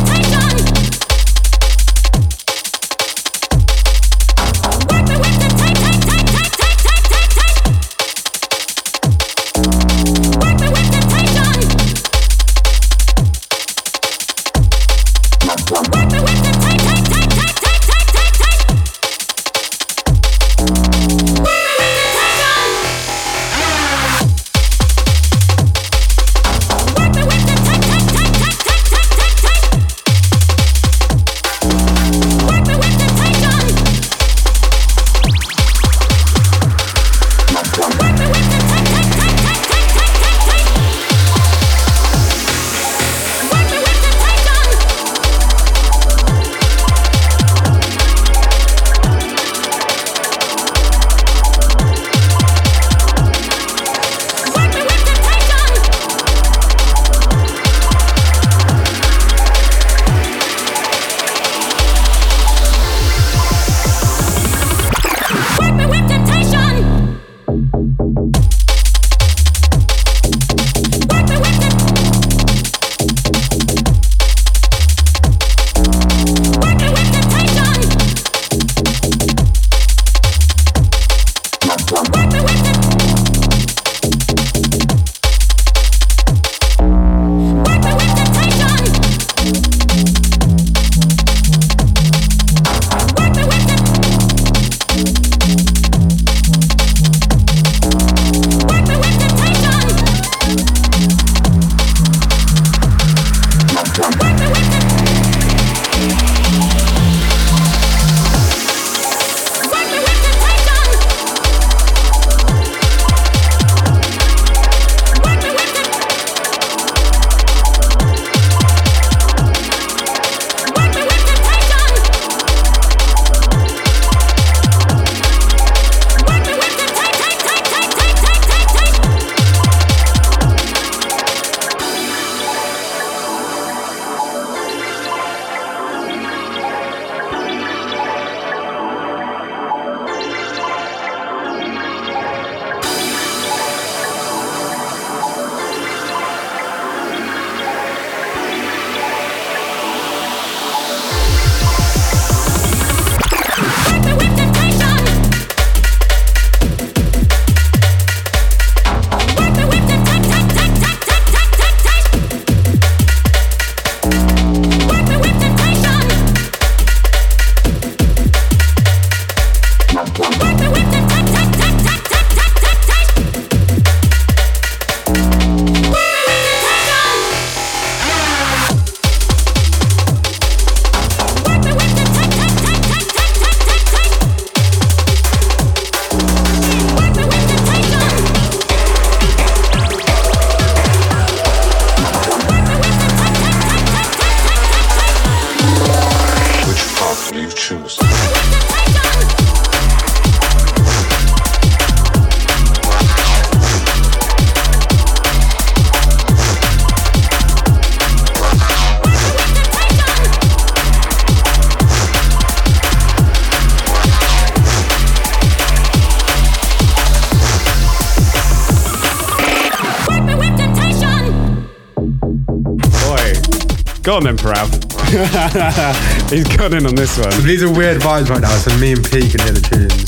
He's 226.32 226.48
got 226.56 226.72
in 226.72 226.86
on 226.86 226.94
this 226.94 227.18
one. 227.18 227.28
These 227.44 227.62
are 227.62 227.70
weird 227.70 228.00
vibes 228.00 228.30
right 228.30 228.40
now, 228.40 228.56
so 228.56 228.74
me 228.78 228.92
and 228.92 229.04
P 229.04 229.28
can 229.28 229.40
hear 229.44 229.52
the 229.52 229.60
tunes. 229.60 230.04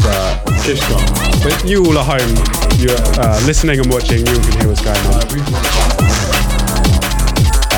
But 0.00 0.40
But 1.44 1.68
you 1.68 1.84
all 1.84 1.98
at 1.98 2.06
home, 2.08 2.34
you're 2.80 2.96
uh, 3.20 3.36
listening 3.44 3.80
and 3.80 3.92
watching, 3.92 4.24
you 4.26 4.32
all 4.32 4.40
can 4.40 4.60
hear 4.60 4.68
what's 4.68 4.80
going 4.80 4.96
on. 5.12 5.22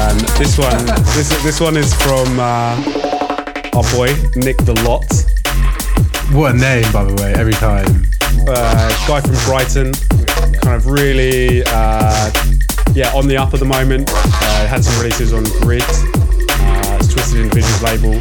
And 0.06 0.20
this 0.38 0.56
one, 0.56 0.86
this 1.18 1.30
this 1.42 1.60
one 1.60 1.76
is 1.76 1.92
from 1.94 2.38
uh, 2.38 2.78
our 3.74 3.82
boy 3.94 4.14
Nick 4.36 4.58
the 4.58 4.74
Lot, 4.86 5.10
what 6.32 6.54
a 6.54 6.58
name, 6.58 6.90
by 6.92 7.04
the 7.04 7.14
way, 7.20 7.34
every 7.34 7.54
time. 7.54 8.06
uh, 8.46 8.88
guy 9.08 9.20
from 9.20 9.34
Brighton, 9.50 9.92
kind 10.62 10.76
of 10.76 10.86
really, 10.86 11.62
uh, 11.66 12.30
yeah, 12.94 13.12
on 13.14 13.26
the 13.26 13.36
up 13.36 13.52
at 13.52 13.58
the 13.60 13.66
moment. 13.66 14.08
Uh, 14.14 14.66
had 14.66 14.84
some 14.84 14.96
releases 15.02 15.32
on 15.32 15.42
Grid, 15.60 15.82
Twisted 17.40 17.64
Individuals 17.64 17.82
label. 17.82 18.12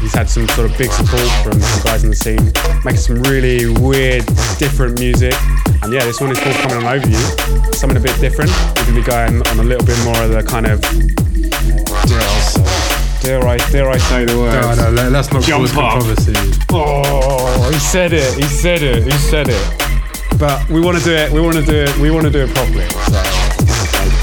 he's 0.00 0.14
had 0.14 0.28
some 0.28 0.48
sort 0.48 0.70
of 0.70 0.78
big 0.78 0.90
support 0.90 1.28
from 1.42 1.60
some 1.60 1.82
guys 1.82 2.04
in 2.04 2.10
the 2.10 2.16
scene, 2.16 2.52
making 2.84 3.00
some 3.00 3.22
really 3.22 3.66
weird, 3.80 4.24
different 4.58 4.98
music. 4.98 5.34
And 5.82 5.92
yeah, 5.92 6.04
this 6.04 6.20
one 6.20 6.30
is 6.30 6.40
called 6.40 6.56
Coming 6.56 6.78
On 6.78 6.96
Over 6.96 7.08
You. 7.08 7.72
Something 7.72 7.96
a 7.96 8.00
bit 8.00 8.18
different. 8.20 8.50
We're 8.76 8.84
gonna 8.86 9.00
be 9.00 9.02
going 9.02 9.46
on 9.48 9.60
a 9.60 9.64
little 9.64 9.84
bit 9.84 9.98
more 10.04 10.16
of 10.22 10.30
the 10.30 10.42
kind 10.42 10.66
of 10.66 10.80
dare 13.22 13.46
I 13.46 13.56
say, 13.58 13.72
dare 13.72 13.90
I, 13.90 13.96
say 13.98 14.24
the 14.24 14.38
word? 14.38 14.60
No, 14.60 14.74
no, 14.74 14.90
let, 14.90 15.12
let's 15.12 15.32
not 15.32 15.42
Jump 15.42 15.62
cause 15.62 15.72
controversy. 15.72 16.32
Oh, 16.70 17.70
he 17.72 17.78
said 17.78 18.12
it. 18.12 18.34
He 18.34 18.44
said 18.44 18.82
it. 18.82 19.04
He 19.04 19.10
said 19.10 19.48
it. 19.48 20.38
But 20.38 20.68
we 20.68 20.80
want 20.80 20.98
to 20.98 21.04
do 21.04 21.12
it. 21.12 21.30
We 21.32 21.40
want 21.40 21.56
to 21.56 21.64
do 21.64 21.74
it. 21.74 21.96
We 21.98 22.10
want 22.10 22.24
to 22.24 22.30
do 22.30 22.40
it 22.40 22.54
properly. 22.54 22.88
So 22.88 23.22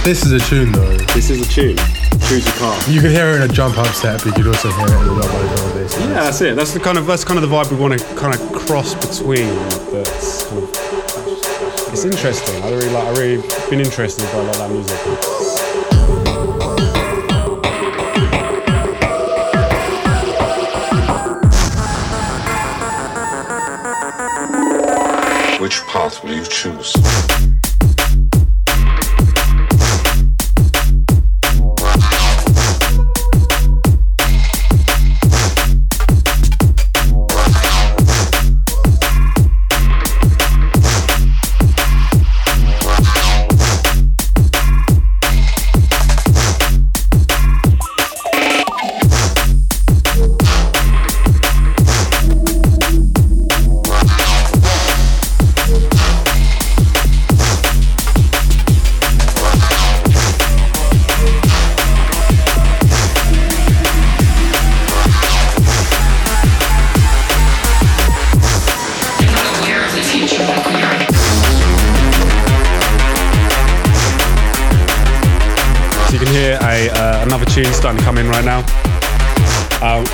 This 0.04 0.26
is 0.26 0.32
a 0.32 0.40
tune 0.40 0.72
though. 0.72 0.98
This 1.14 1.30
is 1.30 1.42
a 1.42 1.52
tune. 1.52 1.78
Choose 2.32 2.46
your 2.46 2.56
car. 2.56 2.80
You 2.88 3.02
could 3.02 3.12
hear 3.12 3.28
it 3.28 3.36
in 3.36 3.42
a 3.42 3.48
jump 3.50 3.78
up 3.78 3.88
set, 3.88 4.24
but 4.24 4.38
you 4.38 4.44
could 4.46 4.56
also 4.56 4.72
hear 4.72 4.86
it 4.86 5.02
in 5.02 5.08
a 5.10 5.12
lot 5.12 5.26
of 5.26 5.74
bass. 5.74 6.00
yeah, 6.00 6.14
that's 6.14 6.40
it. 6.40 6.56
That's 6.56 6.72
the 6.74 6.80
kind 6.80 6.98
of 6.98 7.06
that's 7.06 7.26
kind 7.26 7.38
of 7.38 7.50
the 7.50 7.54
vibe 7.54 7.70
we 7.70 7.76
want 7.76 8.00
to 8.00 8.16
kind 8.16 8.34
of 8.34 8.40
cross 8.54 8.96
between. 8.96 9.54
That's 9.92 10.48
kind 10.48 10.64
of 10.64 10.70
it's 11.92 12.06
interesting. 12.06 12.64
I 12.64 12.70
really 12.70 12.88
like. 12.88 13.04
I 13.04 13.12
really 13.20 13.42
been 13.70 13.82
interested 13.82 14.24
by 14.32 14.38
a 14.38 14.44
lot 14.44 14.56
of 14.56 14.62
that 14.62 14.72
music. 14.72 14.98
Which 25.60 25.82
path 25.88 26.24
will 26.24 26.32
you 26.34 26.46
choose? 26.46 27.41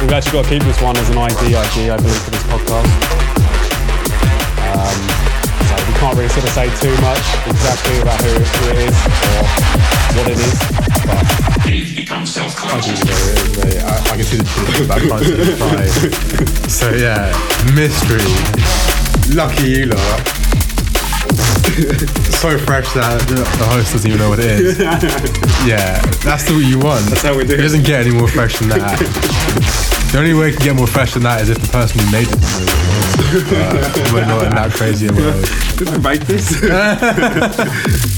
We've 0.01 0.11
actually 0.13 0.31
got 0.33 0.43
to 0.45 0.49
keep 0.49 0.63
this 0.63 0.81
one 0.81 0.97
as 0.97 1.09
an 1.09 1.17
ID 1.17 1.55
ID, 1.55 1.89
I 1.89 1.97
believe, 1.97 2.21
for 2.23 2.31
this 2.31 2.43
podcast. 2.43 2.91
Um, 4.67 4.99
so 5.67 5.73
we 5.87 5.93
can't 5.99 6.15
really 6.17 6.29
sort 6.29 6.45
of 6.45 6.51
say 6.51 6.67
too 6.81 6.93
much 7.01 7.25
exactly 7.47 7.99
about 8.01 8.19
who, 8.21 8.31
who 8.33 8.65
it 8.73 8.79
is 8.89 8.95
or 8.97 9.43
what 10.17 10.27
it 10.31 10.37
is. 10.37 10.55
But 11.07 11.23
I 12.73 12.81
think 12.81 12.99
there 13.05 13.21
it 13.29 13.37
is. 13.37 13.57
Right, 13.57 13.77
I, 13.83 13.85
I 14.13 14.15
can 14.17 14.25
see 14.25 14.37
the 14.37 14.43
tune, 14.45 14.87
but 14.87 14.97
I 14.97 15.07
can't 15.07 15.23
see 15.25 15.35
the 15.35 15.43
vibe. 15.57 16.69
So 16.69 16.89
yeah, 16.91 17.33
mystery. 17.73 18.25
Lucky 19.35 19.67
you 19.69 19.85
lot. 19.87 20.23
so 22.37 22.57
fresh 22.57 22.91
that 22.93 23.19
the, 23.27 23.35
the 23.35 23.65
host 23.69 23.91
doesn't 23.91 24.09
even 24.09 24.19
know 24.21 24.29
what 24.29 24.39
it 24.39 24.45
is. 24.45 24.77
Yeah, 25.67 25.99
that's 26.23 26.45
the 26.47 26.53
what 26.53 26.63
you 26.65 26.79
want. 26.79 27.05
That's 27.07 27.23
how 27.23 27.35
we 27.35 27.43
do 27.43 27.53
It 27.53 27.59
it. 27.59 27.63
doesn't 27.63 27.83
get 27.83 28.05
any 28.05 28.15
more 28.15 28.27
fresh 28.27 28.57
than 28.59 28.69
that. 28.69 28.97
The 30.11 30.19
only 30.19 30.33
way 30.33 30.49
it 30.49 30.55
can 30.55 30.63
get 30.63 30.75
more 30.75 30.87
fresh 30.87 31.13
than 31.13 31.23
that 31.23 31.41
is 31.41 31.49
if 31.49 31.59
the 31.59 31.67
person 31.67 31.99
who 31.99 32.11
made 32.11 32.27
it. 32.29 32.39
But 33.49 34.09
uh, 34.09 34.13
we're 34.13 34.25
not 34.25 34.45
in 34.45 34.55
that 34.55 34.71
crazy 34.71 35.07
a 35.07 35.13
world. 35.13 35.45
Did 35.77 35.89
we 35.89 35.97
make 35.99 36.21
this? 36.21 38.13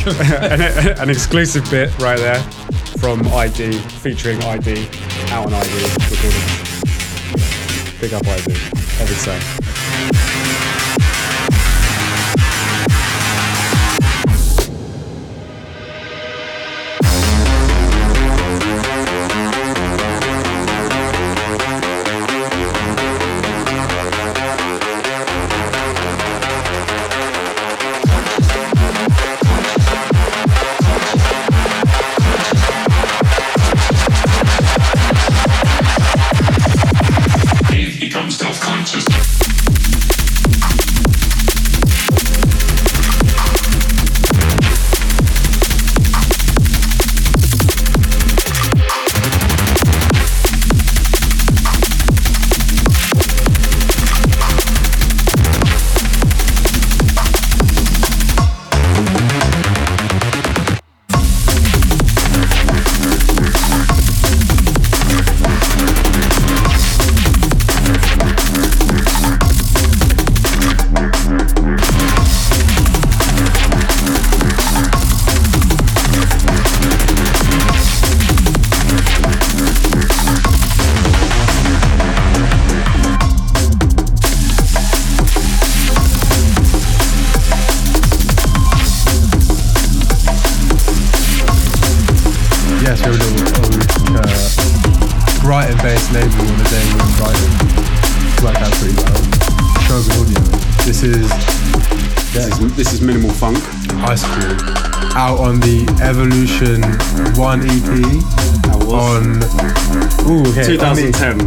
an, 0.06 0.60
an 0.98 1.10
exclusive 1.10 1.68
bit 1.70 1.96
right 1.98 2.18
there 2.18 2.42
from 3.00 3.26
ID, 3.28 3.72
featuring 3.72 4.42
ID, 4.44 4.88
out 5.30 5.46
on 5.46 5.52
ID 5.52 5.74
recordings. 6.08 6.80
Big 8.00 8.14
up 8.14 8.26
ID, 8.26 8.52
every. 9.00 9.69
Ice 104.10 104.24
Cream 104.26 104.58
out 105.14 105.38
on 105.38 105.60
the 105.60 105.86
Evolution 106.02 106.82
One 107.38 107.62
EP 107.62 107.86
was. 108.90 108.90
on 108.90 109.38
ooh 110.26 110.42
okay, 110.50 110.66
on 110.82 110.98
the- 110.98 111.14
2010. 111.14 111.40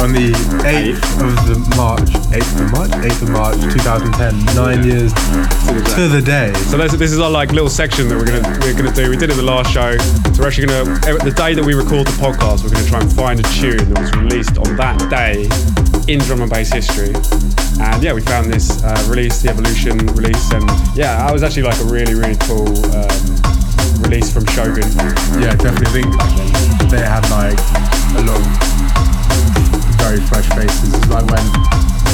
On 0.00 0.12
the 0.12 0.32
8th 0.64 1.04
of 1.20 1.36
the 1.46 1.58
March, 1.76 2.08
8th 2.32 2.60
of 2.60 2.72
March, 2.72 2.90
8th 3.04 3.22
of 3.22 3.30
March 3.30 3.60
2010, 3.74 4.56
nine 4.56 4.82
years 4.84 5.12
to 5.94 6.08
the 6.08 6.22
day. 6.24 6.52
So 6.70 6.78
this, 6.78 6.92
this 6.92 7.12
is 7.12 7.20
our 7.20 7.30
like 7.30 7.52
little 7.52 7.68
section 7.68 8.08
that 8.08 8.16
we're 8.16 8.24
gonna 8.24 8.58
we're 8.64 8.72
gonna 8.74 8.92
do. 8.92 9.10
We 9.10 9.18
did 9.18 9.28
it 9.28 9.34
the 9.34 9.42
last 9.42 9.70
show, 9.70 9.96
so 9.98 10.40
we're 10.40 10.48
actually 10.48 10.68
gonna 10.68 10.96
eh, 11.06 11.22
the 11.22 11.30
day 11.36 11.52
that 11.52 11.64
we 11.64 11.74
record 11.74 12.06
the 12.06 12.16
podcast, 12.16 12.64
we're 12.64 12.70
gonna 12.70 12.86
try 12.86 13.00
and 13.00 13.12
find 13.12 13.38
a 13.38 13.44
tune 13.60 13.92
that 13.92 14.00
was 14.00 14.12
released 14.16 14.56
on 14.56 14.76
that 14.76 14.96
day 15.10 15.44
in 16.10 16.20
drum 16.20 16.40
and 16.40 16.50
bass 16.50 16.72
history. 16.72 17.12
And 17.80 18.02
yeah, 18.02 18.12
we 18.12 18.20
found 18.20 18.52
this 18.52 18.82
uh, 18.84 19.06
release, 19.08 19.42
the 19.42 19.48
Evolution 19.50 19.98
release, 20.14 20.52
and 20.52 20.64
yeah, 20.94 21.16
that 21.24 21.32
was 21.32 21.42
actually 21.42 21.62
like 21.64 21.80
a 21.80 21.84
really 21.84 22.14
really 22.14 22.36
cool 22.46 22.68
um, 22.94 23.20
release 24.02 24.32
from 24.32 24.44
Shogun. 24.52 24.86
Yeah, 25.40 25.54
definitely 25.56 26.02
think 26.02 26.10
they 26.90 27.00
had 27.02 27.24
like 27.30 27.58
a 28.18 28.22
lot 28.22 28.38
of 28.38 28.46
very 29.98 30.20
fresh 30.26 30.46
faces. 30.54 30.94
It's 30.94 31.08
like 31.08 31.24
when 31.26 31.42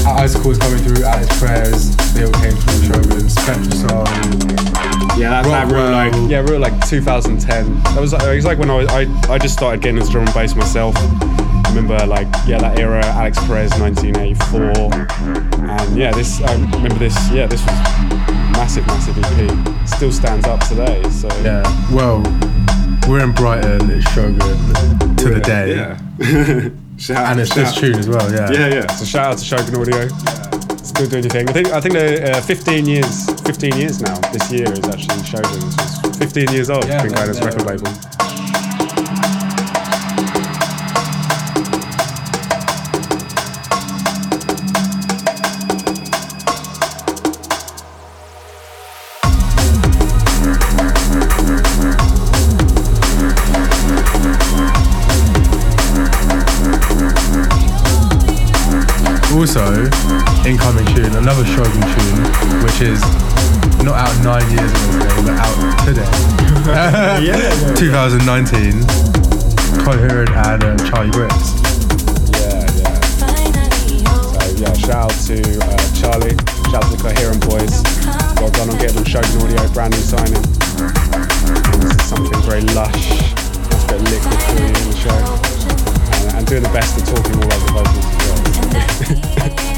Icicle 0.06 0.48
was 0.50 0.58
coming 0.58 0.78
through, 0.78 1.04
Alix 1.04 1.28
Perez, 1.40 1.96
they 2.14 2.24
all 2.24 2.32
came 2.32 2.54
through 2.54 2.82
Shogun, 2.88 3.26
SpectraSoul, 3.28 4.06
Yeah, 5.18 5.30
that's 5.30 5.48
that 5.48 5.66
real 5.72 5.90
like. 5.90 6.12
Rockwell. 6.12 6.30
Yeah, 6.30 6.40
real 6.40 6.60
like 6.60 6.86
2010. 6.88 7.82
That 7.82 8.00
was 8.00 8.12
it 8.12 8.22
was 8.22 8.44
like 8.44 8.58
when 8.58 8.70
I 8.70 8.74
was, 8.76 8.88
I, 8.88 9.06
I 9.32 9.38
just 9.38 9.54
started 9.54 9.82
getting 9.82 9.98
into 9.98 10.10
drum 10.12 10.24
and 10.24 10.34
bass 10.34 10.54
myself. 10.54 10.94
I 10.96 11.70
remember 11.74 11.98
like 12.06 12.28
yeah 12.46 12.58
that 12.58 12.78
era, 12.78 13.04
Alix 13.04 13.38
Perez 13.46 13.70
1984, 13.78 15.47
and 15.78 15.96
yeah 15.96 16.12
this 16.12 16.40
I 16.42 16.52
remember 16.54 16.94
this 16.98 17.16
yeah 17.30 17.46
this 17.46 17.60
was 17.66 17.74
massive 18.52 18.86
massive 18.86 19.16
EP. 19.18 19.88
Still 19.88 20.12
stands 20.12 20.46
up 20.46 20.60
today. 20.68 21.02
So 21.10 21.28
Yeah, 21.42 21.62
well, 21.92 22.20
we're 23.08 23.22
in 23.24 23.32
Brighton, 23.32 23.90
it's 23.90 24.08
Shogun 24.12 24.38
to 25.16 25.28
the 25.34 25.40
day. 25.40 25.76
Yeah. 25.76 25.98
shout, 26.98 27.30
And 27.32 27.40
it's 27.40 27.54
shout. 27.54 27.66
this 27.66 27.74
tune 27.80 27.94
as 27.96 28.08
well, 28.08 28.30
yeah. 28.32 28.50
Yeah, 28.50 28.68
yeah. 28.68 28.86
So 28.88 29.04
shout 29.04 29.32
out 29.32 29.38
to 29.38 29.44
Shogun 29.44 29.76
Audio. 29.76 29.96
Yeah. 29.96 30.08
It's 30.72 30.88
Still 30.88 31.06
doing 31.08 31.22
your 31.24 31.30
thing. 31.30 31.48
I 31.48 31.52
think 31.52 31.68
I 31.68 31.80
think 31.80 31.94
they're 31.94 32.34
uh, 32.36 32.40
15 32.42 32.86
years 32.86 33.26
15 33.42 33.76
years 33.76 34.00
now. 34.02 34.18
This 34.32 34.50
year 34.52 34.70
is 34.72 34.84
actually 34.84 35.24
Shogun. 35.24 35.60
So 35.70 36.08
it's 36.08 36.18
15 36.18 36.52
years 36.52 36.70
old. 36.70 36.86
Yeah, 36.86 37.02
been 37.02 37.12
going 37.12 37.30
as 37.30 37.38
a 37.40 37.44
record 37.46 37.66
label. 37.66 37.90
Also, 59.38 59.84
incoming 60.44 60.84
tune, 60.96 61.14
another 61.14 61.46
Shogun 61.46 61.80
tune, 61.94 62.22
which 62.64 62.80
is 62.82 63.00
not 63.86 63.94
out 63.94 64.24
nine 64.24 64.42
years 64.50 64.72
ago 64.74 64.90
today, 64.98 65.22
but 65.22 65.38
out 65.38 65.86
today. 65.86 66.10
yeah. 67.22 67.74
2019, 67.76 68.82
Coherent 69.84 70.30
and 70.30 70.64
uh, 70.64 70.74
Charli 70.90 71.12
Brix. 71.12 71.54
Yeah, 72.34 72.66
yeah. 72.82 72.98
So 74.10 74.58
yeah, 74.58 74.72
shout 74.74 75.06
out 75.06 75.14
to 75.30 75.38
uh, 75.38 75.78
Charli, 75.94 76.34
shout 76.72 76.82
out 76.82 76.90
to 76.90 76.96
the 76.96 77.00
Coherent 77.00 77.40
Boys. 77.46 77.78
Well 78.42 78.50
done 78.50 78.70
on 78.70 78.78
getting 78.78 78.98
on 78.98 79.04
Shogun 79.04 79.40
Audio, 79.40 79.72
brand 79.72 79.94
new 79.94 80.00
signing. 80.02 80.42
This 81.78 81.94
is 81.94 82.04
something 82.08 82.42
very 82.42 82.62
lush, 82.74 83.08
nice 83.70 83.84
bit 83.86 84.00
of 84.00 84.10
liquid 84.10 84.42
for 84.42 84.58
you 84.58 84.66
in 84.66 84.90
the 84.90 84.96
show. 84.98 85.87
And, 86.36 86.46
doing 86.46 86.62
the 86.62 86.68
best 86.70 86.96
of 86.96 87.06
talking 87.06 87.36
all 87.36 87.52
over 87.52 87.72
vocals 87.72 88.06
as 88.06 89.66
well. 89.66 89.77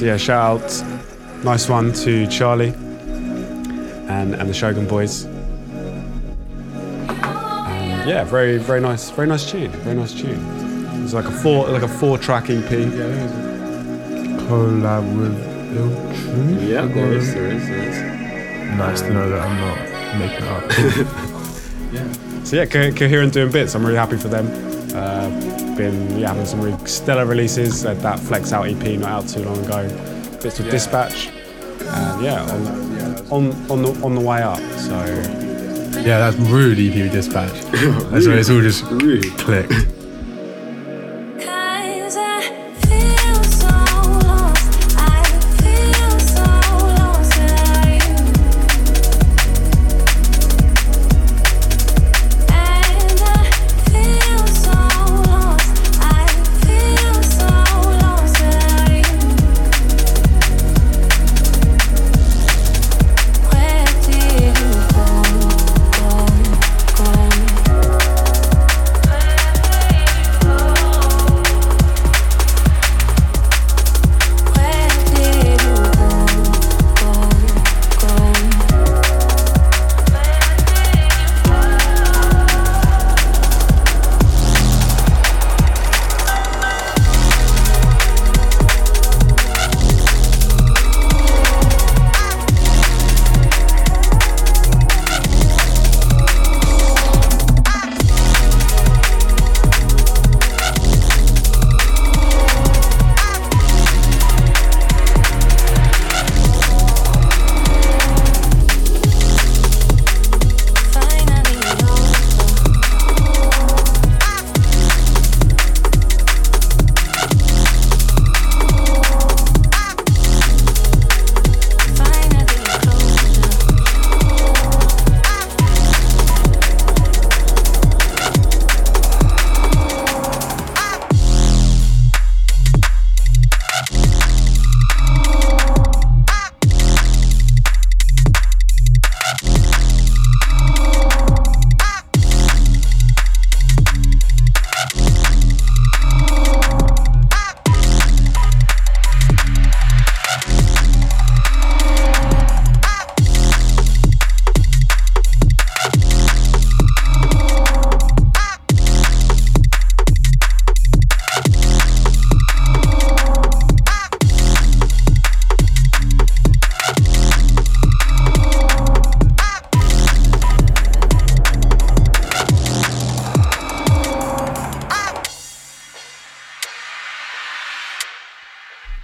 So 0.00 0.06
yeah, 0.06 0.16
shout 0.16 0.62
out, 0.62 1.44
nice 1.44 1.68
one 1.68 1.92
to 1.92 2.24
Charli 2.26 2.72
and 4.08 4.34
and 4.34 4.48
the 4.48 4.54
Shogun 4.54 4.86
Boys. 4.88 5.26
And 7.06 8.08
yeah, 8.08 8.24
very 8.24 8.56
very 8.56 8.80
nice, 8.80 9.10
very 9.10 9.28
nice 9.28 9.50
tune, 9.50 9.70
very 9.70 9.94
nice 9.94 10.14
tune. 10.14 10.42
It's 11.04 11.12
like 11.12 11.26
a 11.26 11.30
four 11.30 11.68
like 11.68 11.82
a 11.82 11.88
four 11.88 12.16
track 12.16 12.48
EP. 12.48 12.64
Collab 14.48 15.04
with 15.18 15.36
Il 15.76 15.90
Truth. 16.16 16.62
Yeah, 16.62 16.84
I 16.84 16.86
there 16.86 16.94
got 16.94 17.12
is, 17.12 17.28
it. 17.28 17.34
there 17.34 17.48
is, 17.48 17.68
there 17.68 17.88
is. 17.90 18.78
Nice 18.78 19.02
to 19.02 19.10
know 19.12 19.28
that 19.28 19.40
I'm 19.46 19.56
not 19.60 20.18
making 20.18 20.46
it 20.46 20.48
up. 20.48 20.64
Yeah. 21.92 22.12
So 22.44 22.54
yeah, 22.56 22.64
Co- 22.66 22.92
Coherent 22.92 23.32
doing 23.34 23.50
bits. 23.52 23.74
I'm 23.74 23.84
really 23.84 23.98
happy 23.98 24.16
for 24.16 24.28
them. 24.28 24.46
Been 25.90 26.18
yeah, 26.20 26.28
having 26.28 26.46
some 26.46 26.60
really 26.60 26.78
stellar 26.86 27.26
releases. 27.26 27.82
That 27.82 28.18
Flex 28.20 28.52
Out 28.52 28.68
EP 28.68 28.98
not 29.00 29.10
out 29.10 29.28
too 29.28 29.42
long 29.42 29.58
ago. 29.64 29.88
Bits 30.42 30.58
with 30.58 30.70
Dispatch. 30.70 31.28
And 31.28 32.22
yeah, 32.22 32.42
on, 33.30 33.50
on 33.50 33.70
on 33.70 33.82
the 33.82 34.00
on 34.04 34.14
the 34.14 34.20
way 34.20 34.42
up. 34.42 34.60
So 34.78 34.96
yeah, 36.00 36.18
that's 36.30 36.36
rude 36.36 36.78
EP 36.78 37.10
dispatch. 37.12 37.52
That's 38.10 38.26
why 38.26 38.34
it's 38.34 38.48
all 38.48 38.60
just 38.60 38.84
Really? 38.84 39.28
click. 39.30 39.68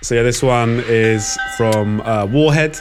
So 0.07 0.14
yeah, 0.14 0.22
this 0.22 0.40
one 0.40 0.84
is 0.86 1.36
from 1.57 2.00
uh, 2.02 2.26
Warhead. 2.26 2.78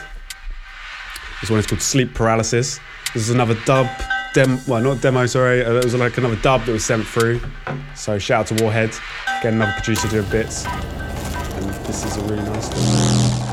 This 1.40 1.50
one 1.50 1.58
is 1.58 1.66
called 1.66 1.82
Sleep 1.82 2.14
Paralysis. 2.14 2.78
This 3.14 3.24
is 3.24 3.30
another 3.30 3.58
dub, 3.64 3.88
dem, 4.32 4.60
well 4.68 4.80
not 4.80 5.00
demo, 5.00 5.26
sorry. 5.26 5.64
Uh, 5.64 5.72
it 5.72 5.82
was 5.82 5.96
like 5.96 6.16
another 6.18 6.36
dub 6.36 6.64
that 6.66 6.70
was 6.70 6.84
sent 6.84 7.04
through. 7.04 7.40
So 7.96 8.16
shout 8.20 8.52
out 8.52 8.56
to 8.56 8.62
Warhead, 8.62 8.92
get 9.42 9.54
another 9.54 9.72
producer 9.72 10.06
doing 10.06 10.30
bits. 10.30 10.66
And 10.66 11.68
this 11.86 12.04
is 12.04 12.16
a 12.16 12.20
really 12.22 12.44
nice 12.44 12.68
one. 12.68 13.45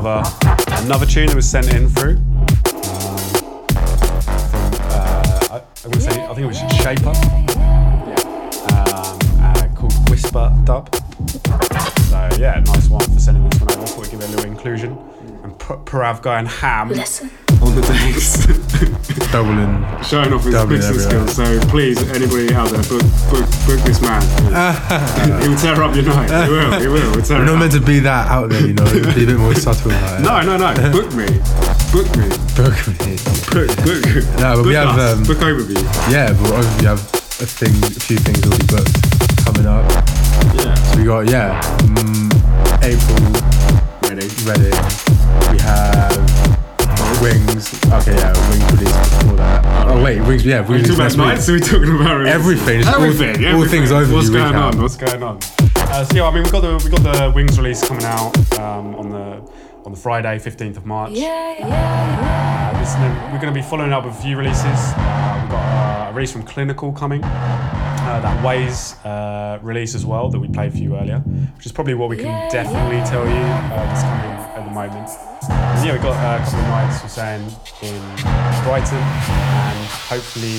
Another 0.00 0.22
another 0.84 1.06
tune 1.06 1.26
that 1.26 1.36
was 1.36 1.48
sent 1.48 1.72
in 1.74 1.88
through. 1.88 2.18
Uh, 4.90 5.48
I, 5.50 5.62
I'm 5.84 5.90
gonna 5.90 6.00
say 6.00 6.22
I 6.22 6.34
think 6.34 6.38
it 6.38 6.46
was 6.46 6.58
Shaper. 6.80 7.10
Um, 8.70 9.18
uh, 9.42 9.68
called 9.76 9.92
Whisper 10.08 10.56
Dub. 10.64 10.94
So 10.94 12.28
yeah, 12.38 12.62
nice 12.64 12.88
one 12.88 13.02
for 13.02 13.20
sending 13.20 13.48
this 13.48 13.60
one 13.60 13.70
over. 13.72 13.86
Thought 13.86 14.00
we'd 14.00 14.10
give 14.10 14.20
it 14.20 14.28
a 14.28 14.30
little 14.30 14.46
inclusion. 14.50 14.98
And 15.42 15.58
P- 15.58 15.66
Parav 15.84 16.22
going 16.22 16.46
ham. 16.46 16.88
Listen. 16.88 17.29
Doubling. 19.30 19.78
Showing 20.02 20.32
off 20.32 20.42
his 20.42 20.54
Doubling 20.54 20.80
mixing 20.80 20.98
skills. 20.98 21.36
So 21.36 21.60
please, 21.68 21.98
anybody 22.10 22.52
out 22.52 22.68
there, 22.70 22.82
book, 22.82 23.02
book, 23.30 23.46
book 23.66 23.80
this 23.86 24.00
man. 24.02 24.22
he 25.42 25.48
will 25.48 25.56
tear 25.56 25.80
up 25.82 25.94
your 25.94 26.04
night. 26.04 26.26
He 26.26 26.50
will. 26.50 26.80
He 26.80 26.88
will. 26.88 27.12
He'll 27.12 27.22
tear 27.22 27.38
We're 27.38 27.44
not 27.44 27.58
meant 27.58 27.72
to 27.72 27.80
be 27.80 28.00
that 28.00 28.28
out 28.28 28.50
there, 28.50 28.66
you 28.66 28.74
know. 28.74 28.84
Be 29.14 29.22
a 29.22 29.26
bit 29.26 29.38
more 29.38 29.54
subtle. 29.54 29.92
No, 30.20 30.42
no, 30.42 30.56
no. 30.56 30.74
Book 30.90 31.14
me. 31.14 31.26
Book 31.94 32.10
me. 32.18 32.26
Book 32.58 32.76
me. 33.06 33.14
Book, 33.54 33.70
book. 33.86 34.02
No, 34.42 34.54
but 34.54 34.56
book 34.56 34.66
we 34.66 34.74
have, 34.74 34.98
us. 34.98 35.18
um, 35.18 35.24
book 35.24 35.38
overview. 35.38 35.78
Yeah, 36.10 36.32
but 36.34 36.50
obviously 36.50 36.80
we 36.80 36.86
have 36.86 36.98
a 36.98 37.46
thing, 37.46 37.74
a 37.84 38.00
few 38.02 38.18
things 38.18 38.42
already 38.46 38.66
booked 38.66 38.98
coming 39.46 39.66
up. 39.66 39.86
Yeah. 40.58 40.74
So 40.74 40.98
we 40.98 41.04
got 41.04 41.28
yeah, 41.30 41.60
mm, 41.86 42.30
April 42.82 43.70
Ready. 44.10 44.26
Reading. 44.42 44.74
We 45.52 45.58
have 45.62 45.99
Wings. 47.20 47.74
Okay, 47.84 48.14
yeah, 48.16 48.32
Wings 48.50 48.72
release 48.72 49.18
before 49.20 49.36
that. 49.36 49.88
Oh 49.88 50.02
wait, 50.02 50.20
Wings. 50.20 50.44
Yeah, 50.44 50.60
We're 50.62 50.76
Wings 50.76 50.88
talking 50.88 51.00
about 51.04 51.16
nights. 51.16 51.48
Are 51.48 51.52
we 51.52 51.60
talking 51.60 51.94
about 52.00 52.16
releases? 52.18 52.34
Everything, 52.40 52.80
just 52.82 52.94
all- 52.96 53.02
Everything. 53.04 53.44
all 53.44 53.52
everything. 53.52 53.68
things 53.80 53.90
overview 53.90 54.12
What's 54.14 54.30
going 54.30 54.52
recap. 54.52 54.72
on? 54.74 54.80
What's 54.82 54.96
What's 55.00 55.12
going 55.12 55.22
on? 55.22 55.38
Uh, 55.76 56.04
so 56.04 56.16
yeah, 56.16 56.24
I 56.24 56.30
mean 56.32 56.42
we've 56.42 56.52
got 56.52 56.60
the 56.60 56.80
we 56.84 56.90
got 56.90 57.02
the 57.02 57.32
Wings 57.34 57.58
release 57.58 57.86
coming 57.86 58.04
out 58.04 58.36
um, 58.58 58.94
on 58.96 59.10
the 59.10 59.50
on 59.84 59.92
the 59.92 59.98
Friday, 59.98 60.38
15th 60.38 60.76
of 60.76 60.84
March. 60.86 61.12
Yeah, 61.12 61.56
yeah, 61.58 62.70
Uh, 62.74 62.78
this, 62.78 62.94
we're 63.32 63.40
going 63.40 63.52
to 63.52 63.58
be 63.58 63.66
following 63.66 63.92
up 63.94 64.04
with 64.04 64.14
a 64.14 64.22
few 64.22 64.36
releases. 64.36 64.64
Uh, 64.64 65.38
we've 65.40 65.50
got 65.50 66.06
uh, 66.06 66.10
a 66.10 66.12
release 66.12 66.32
from 66.32 66.42
Clinical 66.42 66.92
coming. 66.92 67.22
Uh, 67.24 68.20
that 68.20 68.44
Ways 68.44 68.94
uh, 69.04 69.58
release 69.62 69.94
as 69.94 70.04
well 70.04 70.28
that 70.30 70.38
we 70.38 70.48
played 70.48 70.72
for 70.72 70.78
you 70.78 70.96
earlier, 70.96 71.18
which 71.20 71.64
is 71.66 71.72
probably 71.72 71.94
what 71.94 72.08
we 72.10 72.16
can 72.16 72.50
definitely 72.50 72.98
tell 73.08 73.24
you 73.24 73.32
uh, 73.32 73.68
that's 73.86 74.02
coming 74.02 74.30
at 74.32 74.39
the 74.70 74.74
moment. 74.74 75.08
Yeah, 75.84 75.92
we've 75.92 76.02
got 76.02 76.16
uh, 76.16 76.42
of 76.42 76.52
nights 76.52 77.02
we're 77.02 77.08
saying 77.08 77.42
in 77.82 78.00
Brighton 78.64 78.98
and 78.98 79.86
hopefully 80.08 80.58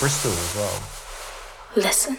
Bristol 0.00 0.32
as 0.32 0.56
well. 0.56 0.82
Listen. 1.76 2.16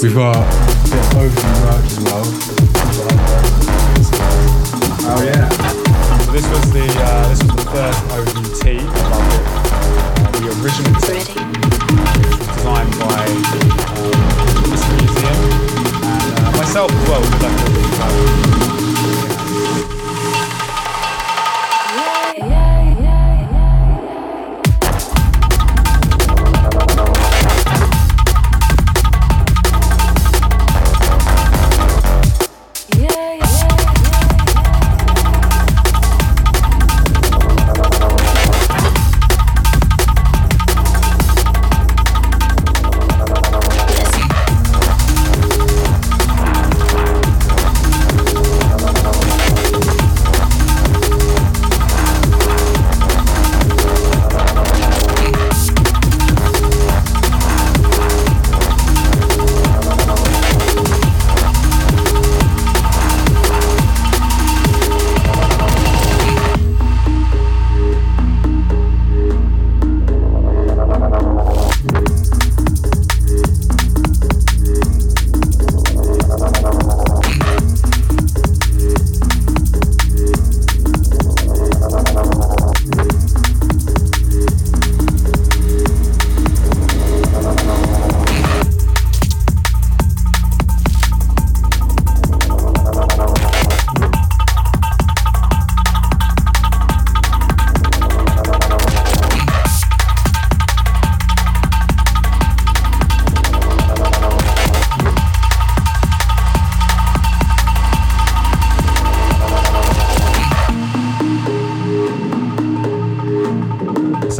We've 0.00 0.14
got 0.14 0.36
a 0.36 0.40
bit 0.84 0.94
of 0.94 1.10
overview 1.18 1.54
merch 1.64 1.90
as 1.90 1.98
well. 2.04 2.22
Oh 5.10 5.22
yeah. 5.24 5.48
So 6.24 6.30
this 6.30 6.46
was 6.46 6.70
the 6.72 6.86
uh, 6.86 7.28
this 7.28 7.42
was 7.42 7.50
the 7.56 7.66
first 7.72 8.00
overview 8.14 8.46
tee. 8.62 8.78
I 8.78 8.82
loved 9.10 9.34
it. 9.34 9.42
Uh, 10.22 10.30
the 10.38 10.46
original 10.62 10.94
tee. 11.00 11.18
Ready? 11.18 11.34
was 12.30 12.46
designed 12.46 12.94
by 13.00 13.26
um, 13.90 14.14
Mr. 14.70 14.90
Museum 15.02 15.40
and 16.06 16.38
uh, 16.38 16.56
myself 16.56 16.90
as 16.92 17.08
well. 17.08 18.47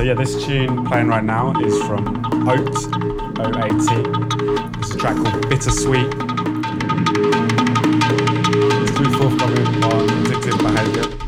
Yeah, 0.09 0.14
this 0.14 0.42
tune 0.42 0.86
playing 0.86 1.06
right 1.06 1.22
now 1.22 1.52
is 1.61 1.82
from 1.82 2.24
Oat, 2.48 2.74
O-A-T. 3.40 3.88
It's 4.78 4.94
a 4.94 4.96
track 4.96 5.16
called 5.16 5.42
Bittersweet. 5.50 6.09
It's 8.84 9.16
forthcoming 9.18 9.84
on 9.84 10.09
uh, 10.09 10.24
Addictive 10.24 10.59
Behaviour. 10.62 11.28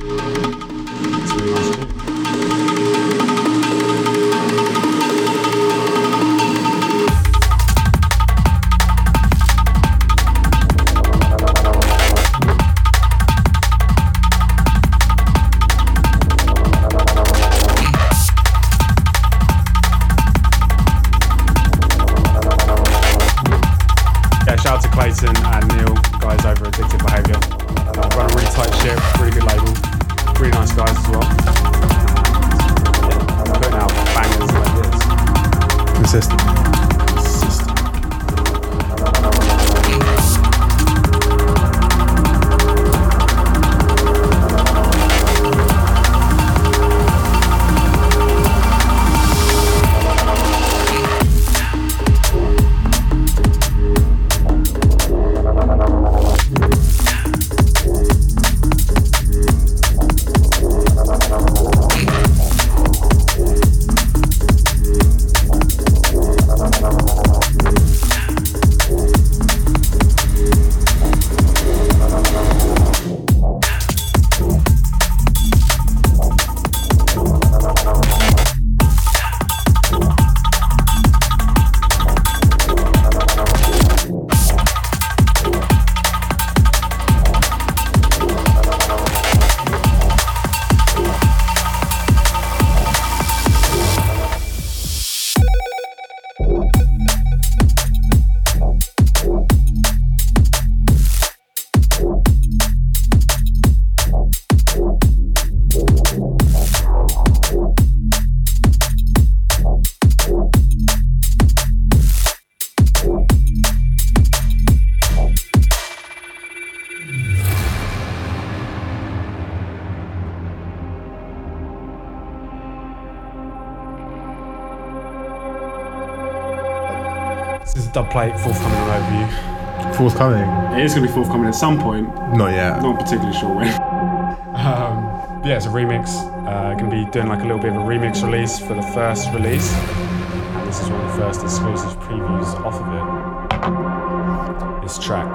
This 127.73 127.85
is 127.85 127.91
a 127.91 127.93
Dub 127.93 128.11
Plate, 128.11 128.37
forthcoming 128.41 128.79
on 128.79 129.01
overview. 129.01 129.95
Forthcoming? 129.95 130.77
It 130.77 130.85
is 130.85 130.93
going 130.93 131.07
to 131.07 131.09
be 131.09 131.15
forthcoming 131.15 131.47
at 131.47 131.55
some 131.55 131.79
point. 131.81 132.09
Not 132.35 132.51
yet. 132.51 132.83
Not 132.83 132.99
particularly 132.99 133.33
sure 133.39 133.55
when. 133.55 133.69
Um, 133.69 135.07
yeah, 135.45 135.57
it's 135.57 135.67
a 135.67 135.69
remix. 135.69 136.09
Uh, 136.49 136.75
going 136.75 136.91
to 136.91 136.97
be 137.05 137.09
doing 137.13 137.29
like 137.29 137.39
a 137.39 137.45
little 137.45 137.61
bit 137.61 137.71
of 137.71 137.77
a 137.77 137.85
remix 137.85 138.25
release 138.25 138.59
for 138.59 138.75
the 138.75 138.83
first 138.83 139.33
release. 139.33 139.73
And 139.73 140.67
this 140.69 140.81
is 140.81 140.91
one 140.91 141.01
of 141.01 141.13
the 141.13 141.23
first 141.23 141.45
exclusive 141.45 141.97
previews 142.01 142.57
off 142.65 142.75
of 142.75 142.89
it. 142.93 144.83
This 144.83 144.99
track 144.99 145.31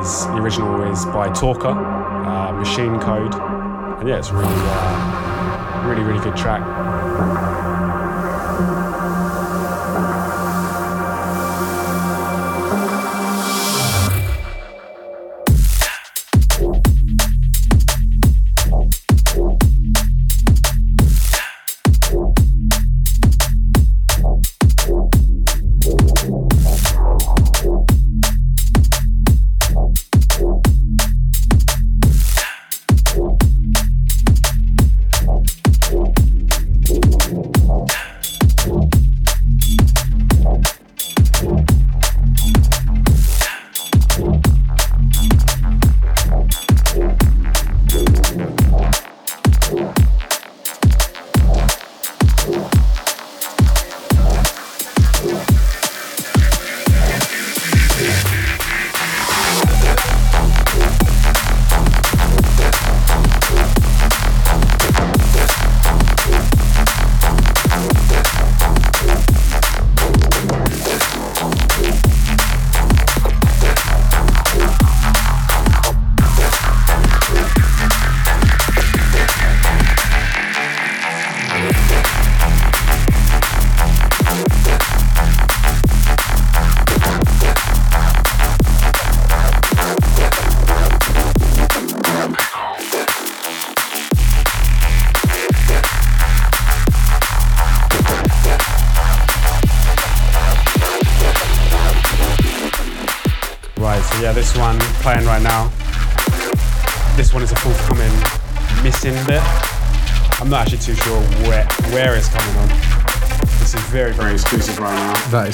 is 0.00 0.26
the 0.26 0.36
original 0.36 0.92
is 0.92 1.04
by 1.06 1.28
Talker, 1.32 1.70
uh, 1.70 2.52
Machine 2.52 3.00
Code, 3.00 3.34
and 3.34 4.08
yeah, 4.08 4.18
it's 4.18 4.30
really, 4.30 4.46
uh, 4.46 5.82
really, 5.88 6.04
really 6.04 6.22
good 6.22 6.36
track. 6.36 6.62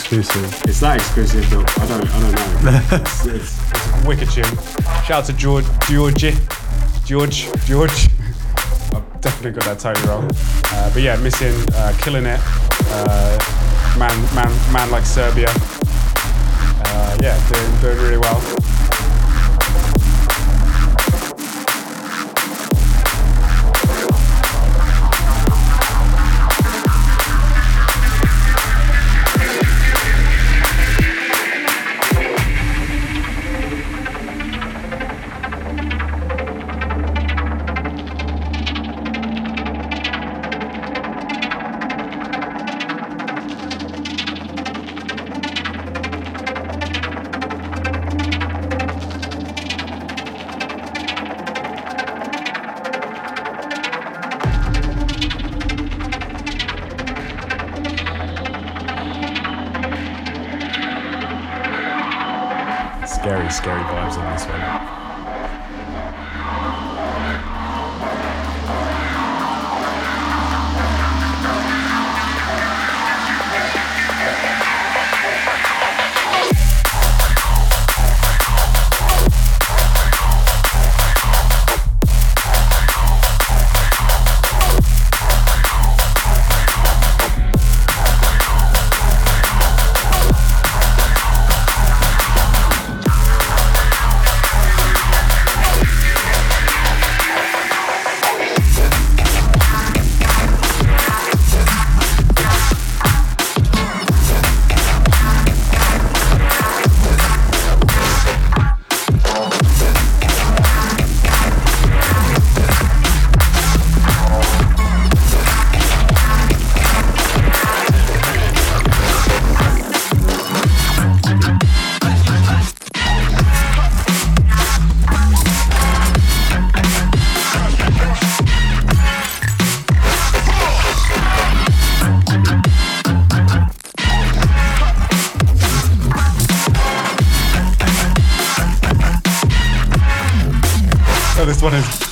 Exclusive. 0.04 0.62
It's 0.68 0.80
that 0.80 0.96
exclusive 0.96 1.48
that 1.48 1.78
I 1.80 1.86
don't, 1.86 2.06
I 2.10 2.20
don't 2.20 2.64
know. 2.64 2.80
it's, 3.00 3.26
it's, 3.26 4.06
wicked 4.06 4.30
tune. 4.30 4.44
Shout 5.04 5.10
out 5.10 5.24
to 5.26 5.32
George, 5.32 5.64
George, 5.88 6.36
George, 7.06 7.48
George. 7.64 8.08
I've 8.92 9.20
definitely 9.22 9.52
got 9.52 9.64
that 9.64 9.78
totally 9.78 10.06
wrong. 10.06 10.30
Uh, 10.72 10.92
but 10.92 11.00
yeah, 11.00 11.16
missing, 11.16 11.54
uh, 11.74 11.96
killing 12.00 12.26
it. 12.26 12.38
Uh, 12.88 13.38
man, 13.98 14.14
man, 14.34 14.72
man 14.72 14.90
like 14.90 15.06
Serbia. 15.06 15.48
Uh, 15.48 17.18
yeah, 17.22 17.40
doing, 17.48 17.80
doing 17.80 17.98
really 18.04 18.18
well. 18.18 18.63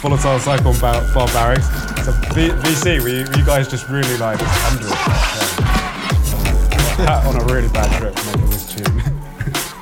Volatile 0.02 0.40
Cycle 0.40 0.72
Bar- 0.80 1.00
Barbarics. 1.14 1.62
So 2.04 2.10
v- 2.34 2.50
VC, 2.50 3.00
were 3.00 3.08
you, 3.08 3.46
guys 3.46 3.68
just 3.68 3.88
really 3.88 4.16
like 4.18 4.40
under 4.72 4.86
it? 4.88 4.98
Yeah. 6.98 7.22
on 7.26 7.40
a 7.40 7.44
really 7.44 7.68
bad 7.68 7.88
trip 8.00 8.14
making 8.26 8.50
this 8.50 8.74
tune. 8.74 9.00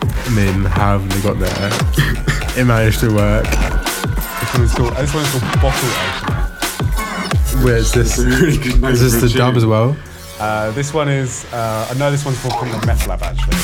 I 0.05 0.31
mean, 0.37 0.65
how 0.67 0.99
have 0.99 1.09
they 1.09 1.21
got 1.23 1.39
there? 1.39 2.61
it 2.61 2.67
managed 2.67 3.01
to 3.01 3.15
work. 3.15 3.45
this 3.45 4.53
one 4.55 4.63
is 4.65 4.75
called, 4.75 4.93
this 4.97 5.15
one 5.15 5.25
is 5.25 5.31
called 5.31 5.63
Bottle 5.63 5.89
Opener. 5.89 7.77
Is 7.77 7.93
this, 7.93 8.19
really 8.19 8.59
is 8.93 9.01
this 9.01 9.21
the 9.23 9.29
dub 9.39 9.57
as 9.57 9.65
well? 9.65 9.97
Uh, 10.39 10.71
this 10.73 10.93
one 10.93 11.09
is, 11.09 11.47
uh, 11.53 11.89
I 11.91 11.95
know 11.99 12.11
this 12.11 12.27
one's 12.27 12.39
called 12.43 12.59
from 12.59 12.71
the 12.79 12.87
Meth 12.87 13.07
Lab 13.07 13.23
actually. 13.23 13.57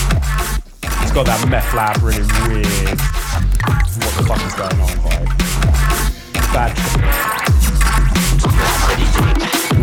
It's 1.02 1.12
got 1.12 1.26
that 1.26 1.46
Meth 1.50 1.74
Lab 1.74 2.02
really 2.02 2.22
weird, 2.48 2.98
what 4.00 4.14
the 4.16 4.24
fuck 4.26 4.42
is 4.46 4.54
going 4.54 4.80
on 4.80 4.88
vibe. 5.04 5.45
Bad. 6.56 6.72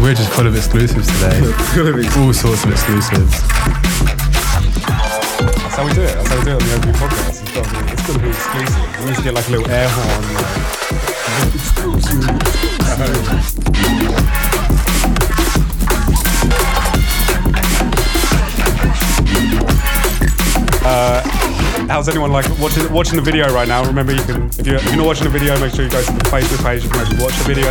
We're 0.01 0.15
just 0.15 0.31
full 0.31 0.47
of 0.47 0.55
exclusives 0.55 1.05
today. 1.05 1.37
All 2.17 2.33
sorts 2.33 2.65
of 2.65 2.71
exclusives. 2.71 3.29
That's 5.61 5.75
how 5.75 5.85
we 5.85 5.93
do 5.93 6.01
it. 6.01 6.15
That's 6.15 6.29
how 6.29 6.39
we 6.39 6.45
do 6.45 6.49
it 6.49 6.63
on 6.63 6.67
the 6.67 6.73
OB 6.77 6.85
podcast. 6.95 7.43
It's 7.43 7.51
got 7.53 7.69
be, 7.69 7.77
it's 7.93 8.01
got 8.07 8.13
to 8.13 8.19
be 8.23 8.29
exclusive. 8.29 8.99
We 9.01 9.05
need 9.05 9.17
to 9.17 9.21
get 9.21 9.33
like 9.35 9.47
a 9.49 9.51
little 9.51 9.69
air 9.69 9.87
horn. 9.87 10.33
Like, 10.33 10.73
Uh, 20.85 21.42
how's 21.93 22.09
anyone 22.09 22.31
like 22.31 22.45
watching 22.59 22.91
watching 22.91 23.15
the 23.17 23.21
video 23.21 23.53
right 23.53 23.67
now? 23.67 23.85
Remember, 23.85 24.13
you 24.13 24.23
can 24.23 24.47
if 24.57 24.65
you're, 24.65 24.77
if 24.77 24.85
you're 24.85 24.95
not 24.97 25.05
watching 25.05 25.25
the 25.25 25.29
video, 25.29 25.59
make 25.59 25.73
sure 25.75 25.85
you 25.85 25.91
go 25.91 26.01
to 26.03 26.11
the 26.11 26.19
Facebook 26.25 26.63
page. 26.65 26.83
You 26.83 26.89
can 26.89 27.07
maybe 27.07 27.21
watch 27.23 27.37
the 27.37 27.43
video. 27.53 27.69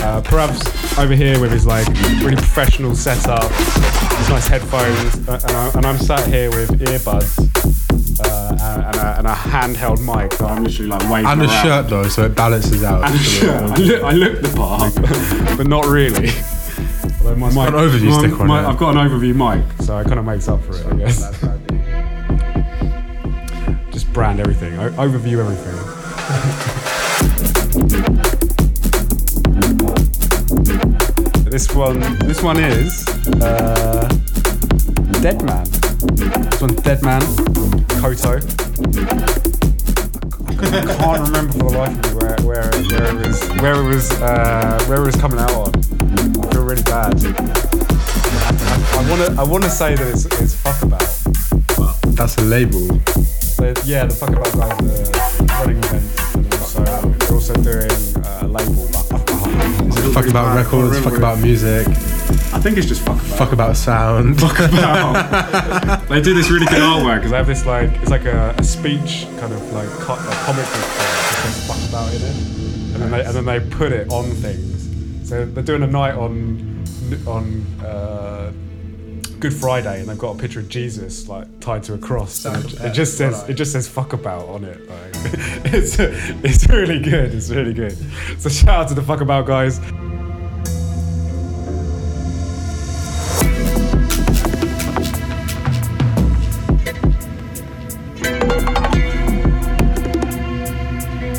Uh, 0.00 1.02
over 1.02 1.14
here 1.14 1.40
with 1.40 1.50
his 1.50 1.66
like 1.66 1.86
really 2.22 2.36
professional 2.36 2.94
setup, 2.94 3.42
his 3.50 4.28
nice 4.28 4.46
headphones, 4.46 5.28
uh, 5.28 5.40
and, 5.42 5.50
I, 5.56 5.70
and 5.74 5.86
I'm 5.86 5.98
sat 5.98 6.24
here 6.28 6.50
with 6.50 6.70
earbuds 6.80 7.36
uh, 8.24 8.84
and, 8.86 8.96
a, 8.96 9.18
and 9.18 9.26
a 9.26 9.32
handheld 9.34 9.98
mic. 9.98 10.30
that 10.38 10.42
I'm 10.50 10.62
literally 10.62 10.88
like 10.90 11.10
waving 11.10 11.26
And 11.30 11.42
a 11.42 11.44
around. 11.46 11.64
shirt 11.64 11.90
though, 11.90 12.08
so 12.08 12.24
it 12.26 12.36
balances 12.36 12.84
out. 12.84 13.02
And 13.04 13.14
a 13.14 13.18
shirt. 13.18 13.60
I 13.72 13.76
look, 13.76 14.02
I 14.04 14.12
look 14.12 14.40
the 14.40 14.56
part. 14.56 14.94
but 15.58 15.66
not 15.66 15.84
really. 15.86 16.30
Although 17.18 17.34
my 17.34 17.48
Mic- 17.48 17.68
an 17.68 17.74
overview 17.74 18.10
my- 18.10 18.18
sticker 18.20 18.42
on 18.42 18.46
my- 18.46 18.62
it. 18.64 18.66
I've 18.68 18.78
got 18.78 18.96
an 18.96 19.08
overview 19.10 19.34
mic. 19.34 19.82
so 19.82 19.98
it 19.98 20.04
kind 20.06 20.20
of 20.20 20.24
makes 20.24 20.46
up 20.48 20.62
for 20.62 20.76
it, 20.76 20.86
I 20.86 20.96
guess. 20.96 21.42
Brand 24.18 24.40
everything, 24.40 24.76
o- 24.80 24.90
overview 24.90 25.38
everything. 25.38 25.76
this 31.44 31.72
one, 31.72 32.00
this 32.26 32.42
one 32.42 32.58
is 32.58 33.06
uh, 33.40 34.08
Dead 35.22 35.40
Man. 35.44 35.64
This 36.16 36.60
one's 36.60 36.82
Dead 36.82 37.00
Man, 37.04 37.20
Koto. 38.00 38.40
I 40.58 40.82
can't 40.98 41.20
remember 41.28 41.52
for 41.52 41.70
the 41.70 41.78
life 41.78 41.96
of 41.96 42.02
me 42.04 42.10
where, 42.18 42.36
where, 42.42 42.72
where 42.88 43.06
it 43.14 43.24
was, 43.24 43.48
where 43.60 43.74
it 43.80 43.86
was, 43.86 44.10
uh, 44.20 44.84
where 44.88 45.00
it 45.00 45.06
was 45.06 45.14
coming 45.14 45.38
out 45.38 45.52
on. 45.52 45.68
I 45.76 46.50
feel 46.50 46.64
really 46.64 46.82
bad. 46.82 47.14
I 48.94 49.08
want 49.08 49.20
to, 49.22 49.36
I 49.38 49.44
want 49.44 49.62
to 49.62 49.70
say 49.70 49.94
that 49.94 50.08
it's, 50.08 50.24
it's 50.40 50.54
fuck 50.56 50.82
about. 50.82 51.06
That's 52.16 52.36
a 52.38 52.42
label. 52.42 53.00
So 53.58 53.74
yeah, 53.84 54.06
the 54.06 54.14
fuck 54.14 54.30
about 54.30 54.52
guys 54.54 54.80
are 54.80 55.44
running 55.60 55.78
events 55.78 56.34
and 56.34 56.54
also 56.54 56.84
they're 56.84 57.32
also 57.32 57.54
doing 57.54 57.90
uh, 58.24 58.42
a 58.42 58.46
label. 58.46 58.86
But 58.92 59.04
Fuck 60.14 60.26
about 60.28 60.56
records, 60.56 60.98
fuck 61.00 61.16
about 61.16 61.38
music, 61.40 61.86
I 61.88 62.60
think 62.60 62.76
it's 62.78 62.86
just 62.86 63.02
fuck 63.02 63.16
about. 63.20 63.36
fuck 63.38 63.52
about 63.52 63.76
sound. 63.76 64.36
they 66.08 66.20
do 66.20 66.34
this 66.34 66.50
really 66.50 66.66
good 66.66 66.78
artwork. 66.82 67.16
because 67.16 67.30
they 67.32 67.36
have 67.36 67.46
this 67.46 67.66
like 67.66 67.90
it's 68.00 68.10
like 68.10 68.24
a, 68.24 68.54
a 68.58 68.64
speech 68.64 69.26
kind 69.38 69.52
of 69.52 69.72
like 69.72 69.88
co- 69.90 70.14
a 70.14 70.34
comic 70.44 70.64
book 70.64 70.88
that 70.88 71.42
says 71.42 71.66
fuck 71.66 71.88
about 71.88 72.14
in 72.14 72.22
it, 72.22 72.94
and 72.94 73.02
then 73.02 73.10
they 73.10 73.24
and 73.24 73.34
then 73.34 73.44
they 73.44 73.60
put 73.76 73.92
it 73.92 74.08
on 74.10 74.24
things. 74.36 75.28
So 75.28 75.44
they're 75.44 75.62
doing 75.62 75.82
a 75.82 75.86
night 75.86 76.14
on 76.14 76.84
on 77.26 77.64
Good 79.40 79.54
Friday, 79.54 80.00
and 80.00 80.08
they've 80.08 80.18
got 80.18 80.36
a 80.36 80.38
picture 80.38 80.60
of 80.60 80.68
Jesus 80.68 81.28
like 81.28 81.46
tied 81.60 81.84
to 81.84 81.94
a 81.94 81.98
cross. 81.98 82.44
it, 82.44 82.80
it 82.80 82.92
just 82.92 83.16
says 83.16 83.48
it 83.48 83.54
just 83.54 83.72
says 83.72 83.86
fuck 83.88 84.12
about 84.12 84.48
on 84.48 84.64
it. 84.64 84.88
Like, 84.88 85.14
it's 85.72 85.96
it's 85.98 86.68
really 86.68 86.98
good. 86.98 87.34
It's 87.34 87.48
really 87.50 87.72
good. 87.72 87.96
So 88.38 88.48
shout 88.48 88.68
out 88.68 88.88
to 88.88 88.94
the 88.94 89.02
fuck 89.02 89.20
about 89.20 89.46
guys. 89.46 89.80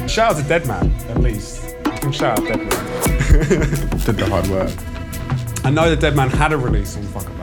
Shout 0.10 0.36
out 0.36 0.41
to 0.41 0.44
Deadman, 0.49 0.91
at 1.10 1.22
least. 1.22 1.64
You 1.86 1.91
can 1.91 2.11
shout 2.11 2.40
out 2.40 2.45
Deadman. 2.48 2.69
Did 2.69 4.18
the 4.18 4.26
hard 4.28 4.48
work. 4.48 4.72
I 5.64 5.69
know 5.69 5.88
that 5.88 5.99
Deadman 5.99 6.30
had 6.30 6.52
a 6.52 6.57
release 6.57 6.98
on 6.98 7.03
Fuck 7.03 7.28
About, 7.28 7.39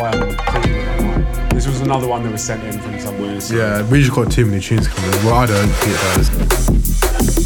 might. 0.00 1.50
This 1.50 1.66
was 1.66 1.80
another 1.80 2.06
one 2.06 2.22
that 2.22 2.32
was 2.32 2.42
sent 2.42 2.62
in 2.64 2.80
from 2.80 2.98
somewhere. 3.00 3.40
So 3.40 3.54
Yeah, 3.54 3.88
we 3.90 4.00
just 4.00 4.14
got 4.14 4.30
too 4.30 4.46
many 4.46 4.60
tunes 4.60 4.88
coming. 4.88 5.10
Well, 5.24 5.34
I 5.34 5.46
don't. 5.46 5.68
get 5.68 6.00
does. 6.14 7.45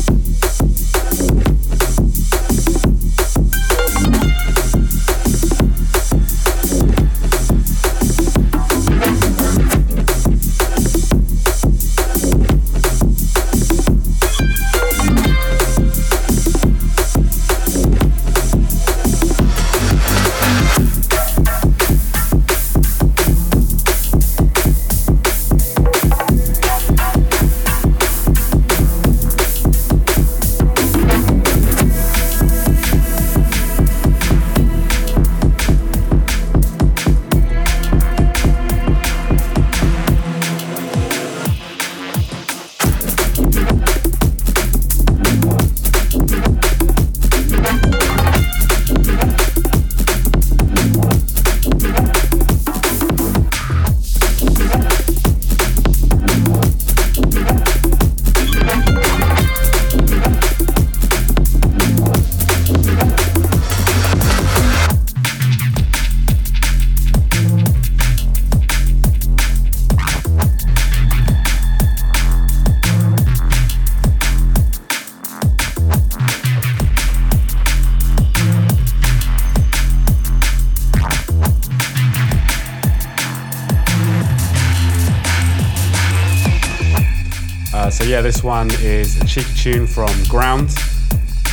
Yeah, 88.21 88.25
this 88.25 88.45
one 88.45 88.71
is 88.83 89.19
a 89.19 89.27
cheeky 89.27 89.55
tune 89.55 89.87
from 89.87 90.11
Ground. 90.25 90.69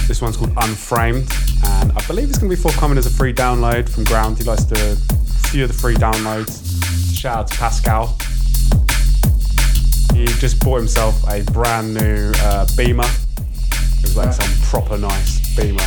This 0.06 0.22
one's 0.22 0.35
called 0.35 0.52
Unframed, 0.57 1.31
and 1.64 1.94
I 1.94 2.06
believe 2.07 2.27
it's 2.27 2.38
going 2.38 2.49
to 2.49 2.57
be 2.57 2.61
forthcoming 2.61 2.98
as 2.98 3.06
a 3.06 3.10
free 3.10 3.31
download 3.34 3.88
from 3.88 4.03
Ground. 4.03 4.38
He 4.38 4.44
likes 4.44 4.65
to 4.65 4.76
do 4.76 4.81
a 4.81 4.95
few 5.48 5.64
of 5.64 5.69
the 5.69 5.73
free 5.73 5.95
downloads. 5.95 7.15
Shout 7.18 7.38
out 7.38 7.48
to 7.48 7.57
Pascal. 7.57 8.18
He 10.14 10.26
just 10.41 10.61
bought 10.61 10.80
himself 10.80 11.23
a 11.30 11.41
brand 11.53 11.94
new 11.94 12.34
uh, 12.35 12.68
Beamer. 12.76 13.06
It 13.06 14.02
was 14.02 14.18
like 14.18 14.34
some 14.34 14.52
proper 14.64 14.98
nice 14.98 15.56
Beamer. 15.56 15.80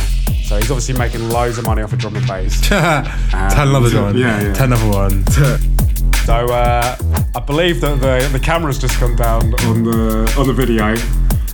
So 0.45 0.57
he's 0.57 0.71
obviously 0.71 0.97
making 0.97 1.29
loads 1.29 1.59
of 1.59 1.65
money 1.65 1.83
off 1.83 1.93
of 1.93 1.99
drum 1.99 2.15
and 2.15 2.25
bass. 2.25 2.59
Tell 2.69 3.05
another 3.69 4.01
one. 4.01 4.17
yeah, 4.17 4.41
yeah. 4.41 4.53
Tell 4.53 4.65
another 4.65 4.89
one. 4.89 5.23
So 6.25 6.45
uh, 6.47 6.95
I 7.35 7.39
believe 7.39 7.81
that 7.81 7.99
the 7.99 8.27
the 8.31 8.39
camera's 8.39 8.77
just 8.77 8.99
gone 8.99 9.15
down. 9.15 9.53
on 9.65 9.83
the 9.83 10.35
on 10.37 10.47
the 10.47 10.53
video. 10.53 10.95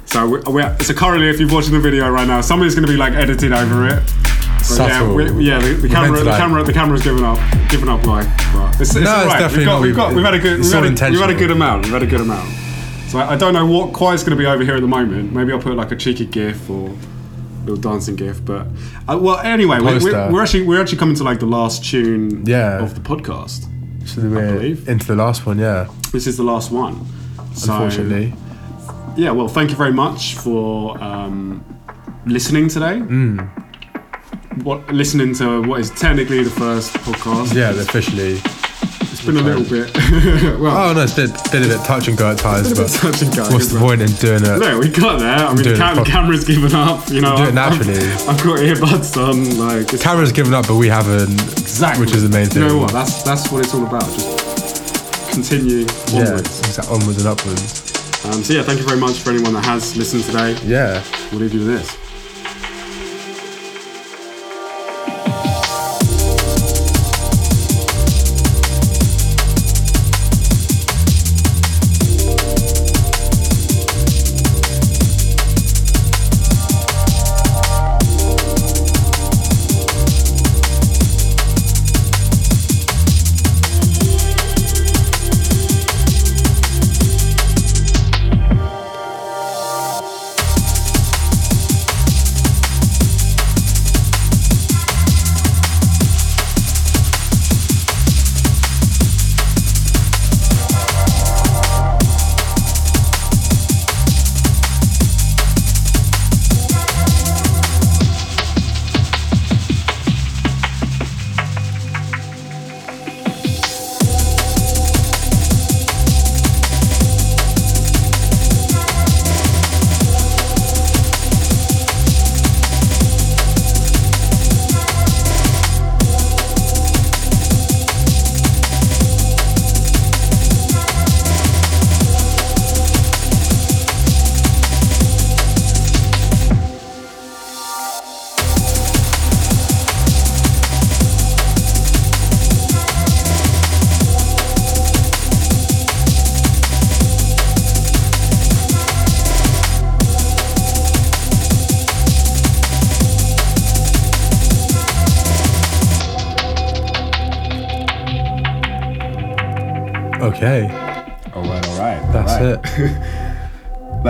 So 0.05 0.25
we, 0.27 0.39
we, 0.51 0.61
so 0.83 0.93
currently, 0.93 1.29
if 1.29 1.39
you're 1.39 1.51
watching 1.51 1.73
the 1.73 1.79
video 1.79 2.09
right 2.09 2.27
now, 2.27 2.39
somebody's 2.41 2.75
going 2.75 2.85
to 2.87 2.91
be 2.91 2.97
like 2.97 3.13
editing 3.13 3.51
over 3.53 3.87
it. 3.87 4.03
But 4.69 4.89
yeah, 4.89 5.13
we, 5.13 5.45
yeah, 5.45 5.59
the, 5.59 5.73
the 5.75 5.87
We're 5.87 5.93
camera, 5.93 6.19
the 6.19 6.25
like- 6.25 6.37
camera, 6.39 6.63
the 6.63 6.73
camera's 6.73 7.03
given 7.03 7.23
up, 7.23 7.39
given 7.69 7.87
up, 7.89 8.05
like. 8.05 8.27
But 8.53 8.79
it's, 8.81 8.95
it's 8.95 9.05
No, 9.05 9.11
all 9.15 9.23
it's 9.25 9.33
definitely 9.33 9.59
we've 9.59 9.65
got, 9.65 9.73
not. 9.73 9.81
we've 9.81 9.95
got, 9.95 10.13
we've 10.15 10.25
had 10.25 10.33
a 10.33 10.39
good, 10.39 10.59
we've 10.59 10.71
had 10.71 10.83
a, 10.83 11.09
we've 11.11 11.19
had 11.19 11.29
a 11.29 11.35
good 11.35 11.51
amount. 11.51 11.83
We've 11.85 11.93
had 11.93 12.03
a 12.03 12.07
good 12.07 12.21
amount. 12.21 12.49
So 13.09 13.19
I, 13.19 13.33
I 13.33 13.35
don't 13.37 13.53
know 13.53 13.65
what 13.65 13.93
quite 13.93 14.15
is 14.15 14.23
going 14.23 14.37
to 14.37 14.41
be 14.41 14.45
over 14.45 14.63
here 14.63 14.75
at 14.75 14.81
the 14.81 14.87
moment. 14.87 15.33
Maybe 15.33 15.51
I'll 15.53 15.59
put 15.59 15.75
like 15.75 15.91
a 15.91 15.95
cheeky 15.95 16.25
gif 16.25 16.69
or 16.69 16.89
a 16.89 17.59
little 17.65 17.77
dancing 17.77 18.15
gif. 18.15 18.43
But 18.43 18.67
uh, 19.07 19.17
well, 19.21 19.39
anyway, 19.39 19.79
we, 19.79 19.85
we, 19.85 19.91
Poster. 19.99 20.29
we're 20.31 20.41
actually 20.43 20.63
we're 20.63 20.81
actually 20.81 20.97
coming 20.99 21.15
to 21.15 21.23
like 21.23 21.39
the 21.39 21.45
last 21.45 21.83
tune 21.85 22.45
Yeah. 22.45 22.79
of 22.83 22.95
the 22.95 23.01
podcast. 23.01 23.67
So 24.07 24.21
we're 24.21 24.77
into 24.87 25.05
the 25.05 25.15
last 25.15 25.45
one, 25.45 25.59
yeah. 25.59 25.87
This 26.13 26.27
is 26.27 26.37
the 26.37 26.43
last 26.43 26.71
one. 26.71 27.05
So, 27.53 27.73
Unfortunately. 27.73 28.33
yeah, 29.17 29.31
well, 29.31 29.49
thank 29.49 29.69
you 29.69 29.75
very 29.75 29.91
much 29.91 30.35
for 30.35 30.97
um, 31.03 31.63
listening 32.25 32.69
today. 32.69 32.99
Mm. 32.99 33.49
What 34.63 34.91
listening 34.91 35.35
to 35.35 35.61
what 35.61 35.81
is 35.81 35.91
technically 35.91 36.43
the 36.43 36.49
first 36.49 36.93
podcast? 36.93 37.53
Yeah, 37.53 37.71
officially. 37.71 38.39
Been 39.27 39.37
a 39.37 39.41
little 39.43 39.63
bit. 39.63 39.93
well, 40.59 40.73
Oh 40.89 40.93
no, 40.93 41.03
it's 41.03 41.13
a 41.13 41.27
bit, 41.27 41.31
bit 41.51 41.61
of 41.65 41.71
it 41.71 41.85
touch 41.85 42.07
and 42.07 42.17
go 42.17 42.31
at 42.31 42.39
times, 42.39 42.73
but 42.73 42.89
touch 42.89 43.21
and 43.21 43.35
go, 43.35 43.43
what's 43.51 43.67
the 43.67 43.77
point 43.79 44.01
in 44.01 44.11
doing 44.17 44.41
it? 44.43 44.57
no, 44.59 44.79
we 44.79 44.89
got 44.89 45.19
there. 45.19 45.37
I 45.37 45.53
mean, 45.53 45.63
the 45.63 45.75
cam- 45.75 45.95
proper- 45.95 46.09
camera's 46.09 46.43
given 46.45 46.73
up. 46.73 47.07
You 47.09 47.21
know, 47.21 47.37
Do 47.37 47.43
it 47.43 47.53
naturally. 47.53 47.93
I've, 47.99 48.29
I've 48.29 48.43
got 48.43 48.59
earbuds 48.59 49.13
on. 49.19 49.37
Like, 49.59 49.99
Camera's 50.01 50.31
given 50.31 50.53
up, 50.53 50.67
but 50.67 50.75
we 50.77 50.87
haven't. 50.87 51.33
exactly. 51.59 52.05
Which 52.05 52.15
is 52.15 52.23
the 52.23 52.29
main 52.29 52.47
thing. 52.47 52.63
You 52.63 52.69
know 52.69 52.77
what? 52.79 52.91
That's 52.91 53.21
that's 53.23 53.51
what 53.51 53.63
it's 53.63 53.73
all 53.75 53.85
about. 53.85 54.03
Just 54.03 55.29
continue 55.31 55.85
Yeah, 56.09 56.25
onwards. 56.33 56.59
exact- 56.59 56.89
onwards 56.89 57.17
and 57.19 57.27
upwards. 57.27 58.25
Um, 58.25 58.43
so 58.43 58.53
yeah, 58.53 58.63
thank 58.63 58.79
you 58.79 58.85
very 58.85 58.99
much 58.99 59.19
for 59.19 59.29
anyone 59.31 59.53
that 59.53 59.65
has 59.65 59.95
listened 59.95 60.23
today. 60.23 60.57
Yeah. 60.65 61.03
We'll 61.31 61.41
leave 61.41 61.53
you 61.53 61.59
with 61.65 61.69
this. 61.79 62.06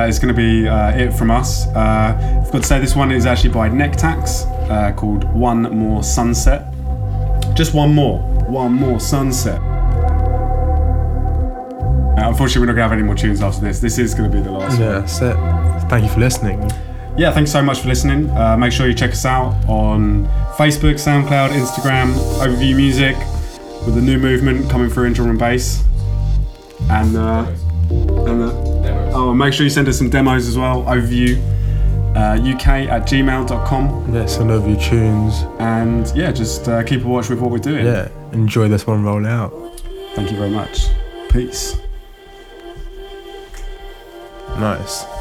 That 0.07 0.11
is 0.11 0.19
going 0.19 0.33
to 0.33 0.41
be 0.41 0.65
uh, 0.69 0.91
it 0.91 1.11
from 1.11 1.29
us. 1.29 1.67
Uh, 1.67 2.41
I've 2.41 2.49
got 2.49 2.61
to 2.61 2.65
say, 2.65 2.79
this 2.79 2.95
one 2.95 3.11
is 3.11 3.25
actually 3.25 3.49
by 3.49 3.67
Nectax 3.67 4.45
uh, 4.69 4.93
called 4.93 5.25
One 5.33 5.63
More 5.77 6.01
Sunset. 6.01 6.73
Just 7.57 7.73
one 7.73 7.93
more. 7.93 8.19
One 8.47 8.71
more 8.71 9.01
sunset. 9.01 9.59
Uh, 9.59 9.65
unfortunately, 12.29 12.61
we're 12.61 12.67
not 12.67 12.75
going 12.75 12.77
to 12.77 12.83
have 12.83 12.93
any 12.93 13.03
more 13.03 13.15
tunes 13.15 13.41
after 13.41 13.59
this. 13.59 13.81
This 13.81 13.97
is 13.97 14.13
going 14.13 14.31
to 14.31 14.37
be 14.37 14.41
the 14.41 14.49
last 14.49 14.79
Yeah, 14.79 14.93
one. 14.93 15.01
that's 15.01 15.21
it. 15.21 15.35
Thank 15.89 16.05
you 16.05 16.09
for 16.09 16.21
listening. 16.21 16.71
Yeah, 17.17 17.33
thanks 17.33 17.51
so 17.51 17.61
much 17.61 17.81
for 17.81 17.89
listening. 17.89 18.29
Uh, 18.29 18.55
make 18.55 18.71
sure 18.71 18.87
you 18.87 18.93
check 18.93 19.11
us 19.11 19.25
out 19.25 19.55
on 19.67 20.25
Facebook, 20.55 20.93
SoundCloud, 20.93 21.49
Instagram, 21.49 22.13
Overview 22.39 22.77
Music, 22.77 23.17
with 23.85 23.95
the 23.95 24.01
new 24.01 24.17
movement 24.17 24.71
coming 24.71 24.89
through 24.89 25.07
in 25.07 25.11
drum 25.11 25.31
and 25.31 25.39
bass. 25.39 25.83
And, 26.89 27.17
uh, 27.17 27.45
and 27.89 28.43
uh, 28.43 28.66
oh, 29.27 29.33
make 29.33 29.53
sure 29.53 29.63
you 29.63 29.69
send 29.69 29.87
us 29.87 29.97
some 29.97 30.09
demos 30.09 30.47
as 30.47 30.57
well. 30.57 30.83
Overview 30.83 31.37
uh, 32.15 32.33
UK 32.41 32.89
at 32.89 33.03
gmail.com. 33.03 34.13
Yeah, 34.13 34.25
send 34.25 34.51
over 34.51 34.67
your 34.67 34.79
tunes. 34.79 35.43
And 35.59 36.11
yeah, 36.15 36.31
just 36.31 36.67
uh, 36.67 36.83
keep 36.83 37.03
a 37.03 37.07
watch 37.07 37.29
with 37.29 37.39
what 37.39 37.51
we're 37.51 37.59
doing. 37.59 37.85
Yeah, 37.85 38.09
enjoy 38.31 38.67
this 38.67 38.87
one 38.87 39.03
rolling 39.03 39.27
out. 39.27 39.51
Thank 40.15 40.31
you 40.31 40.37
very 40.37 40.49
much. 40.49 40.87
Peace. 41.29 41.77
Nice. 44.59 45.16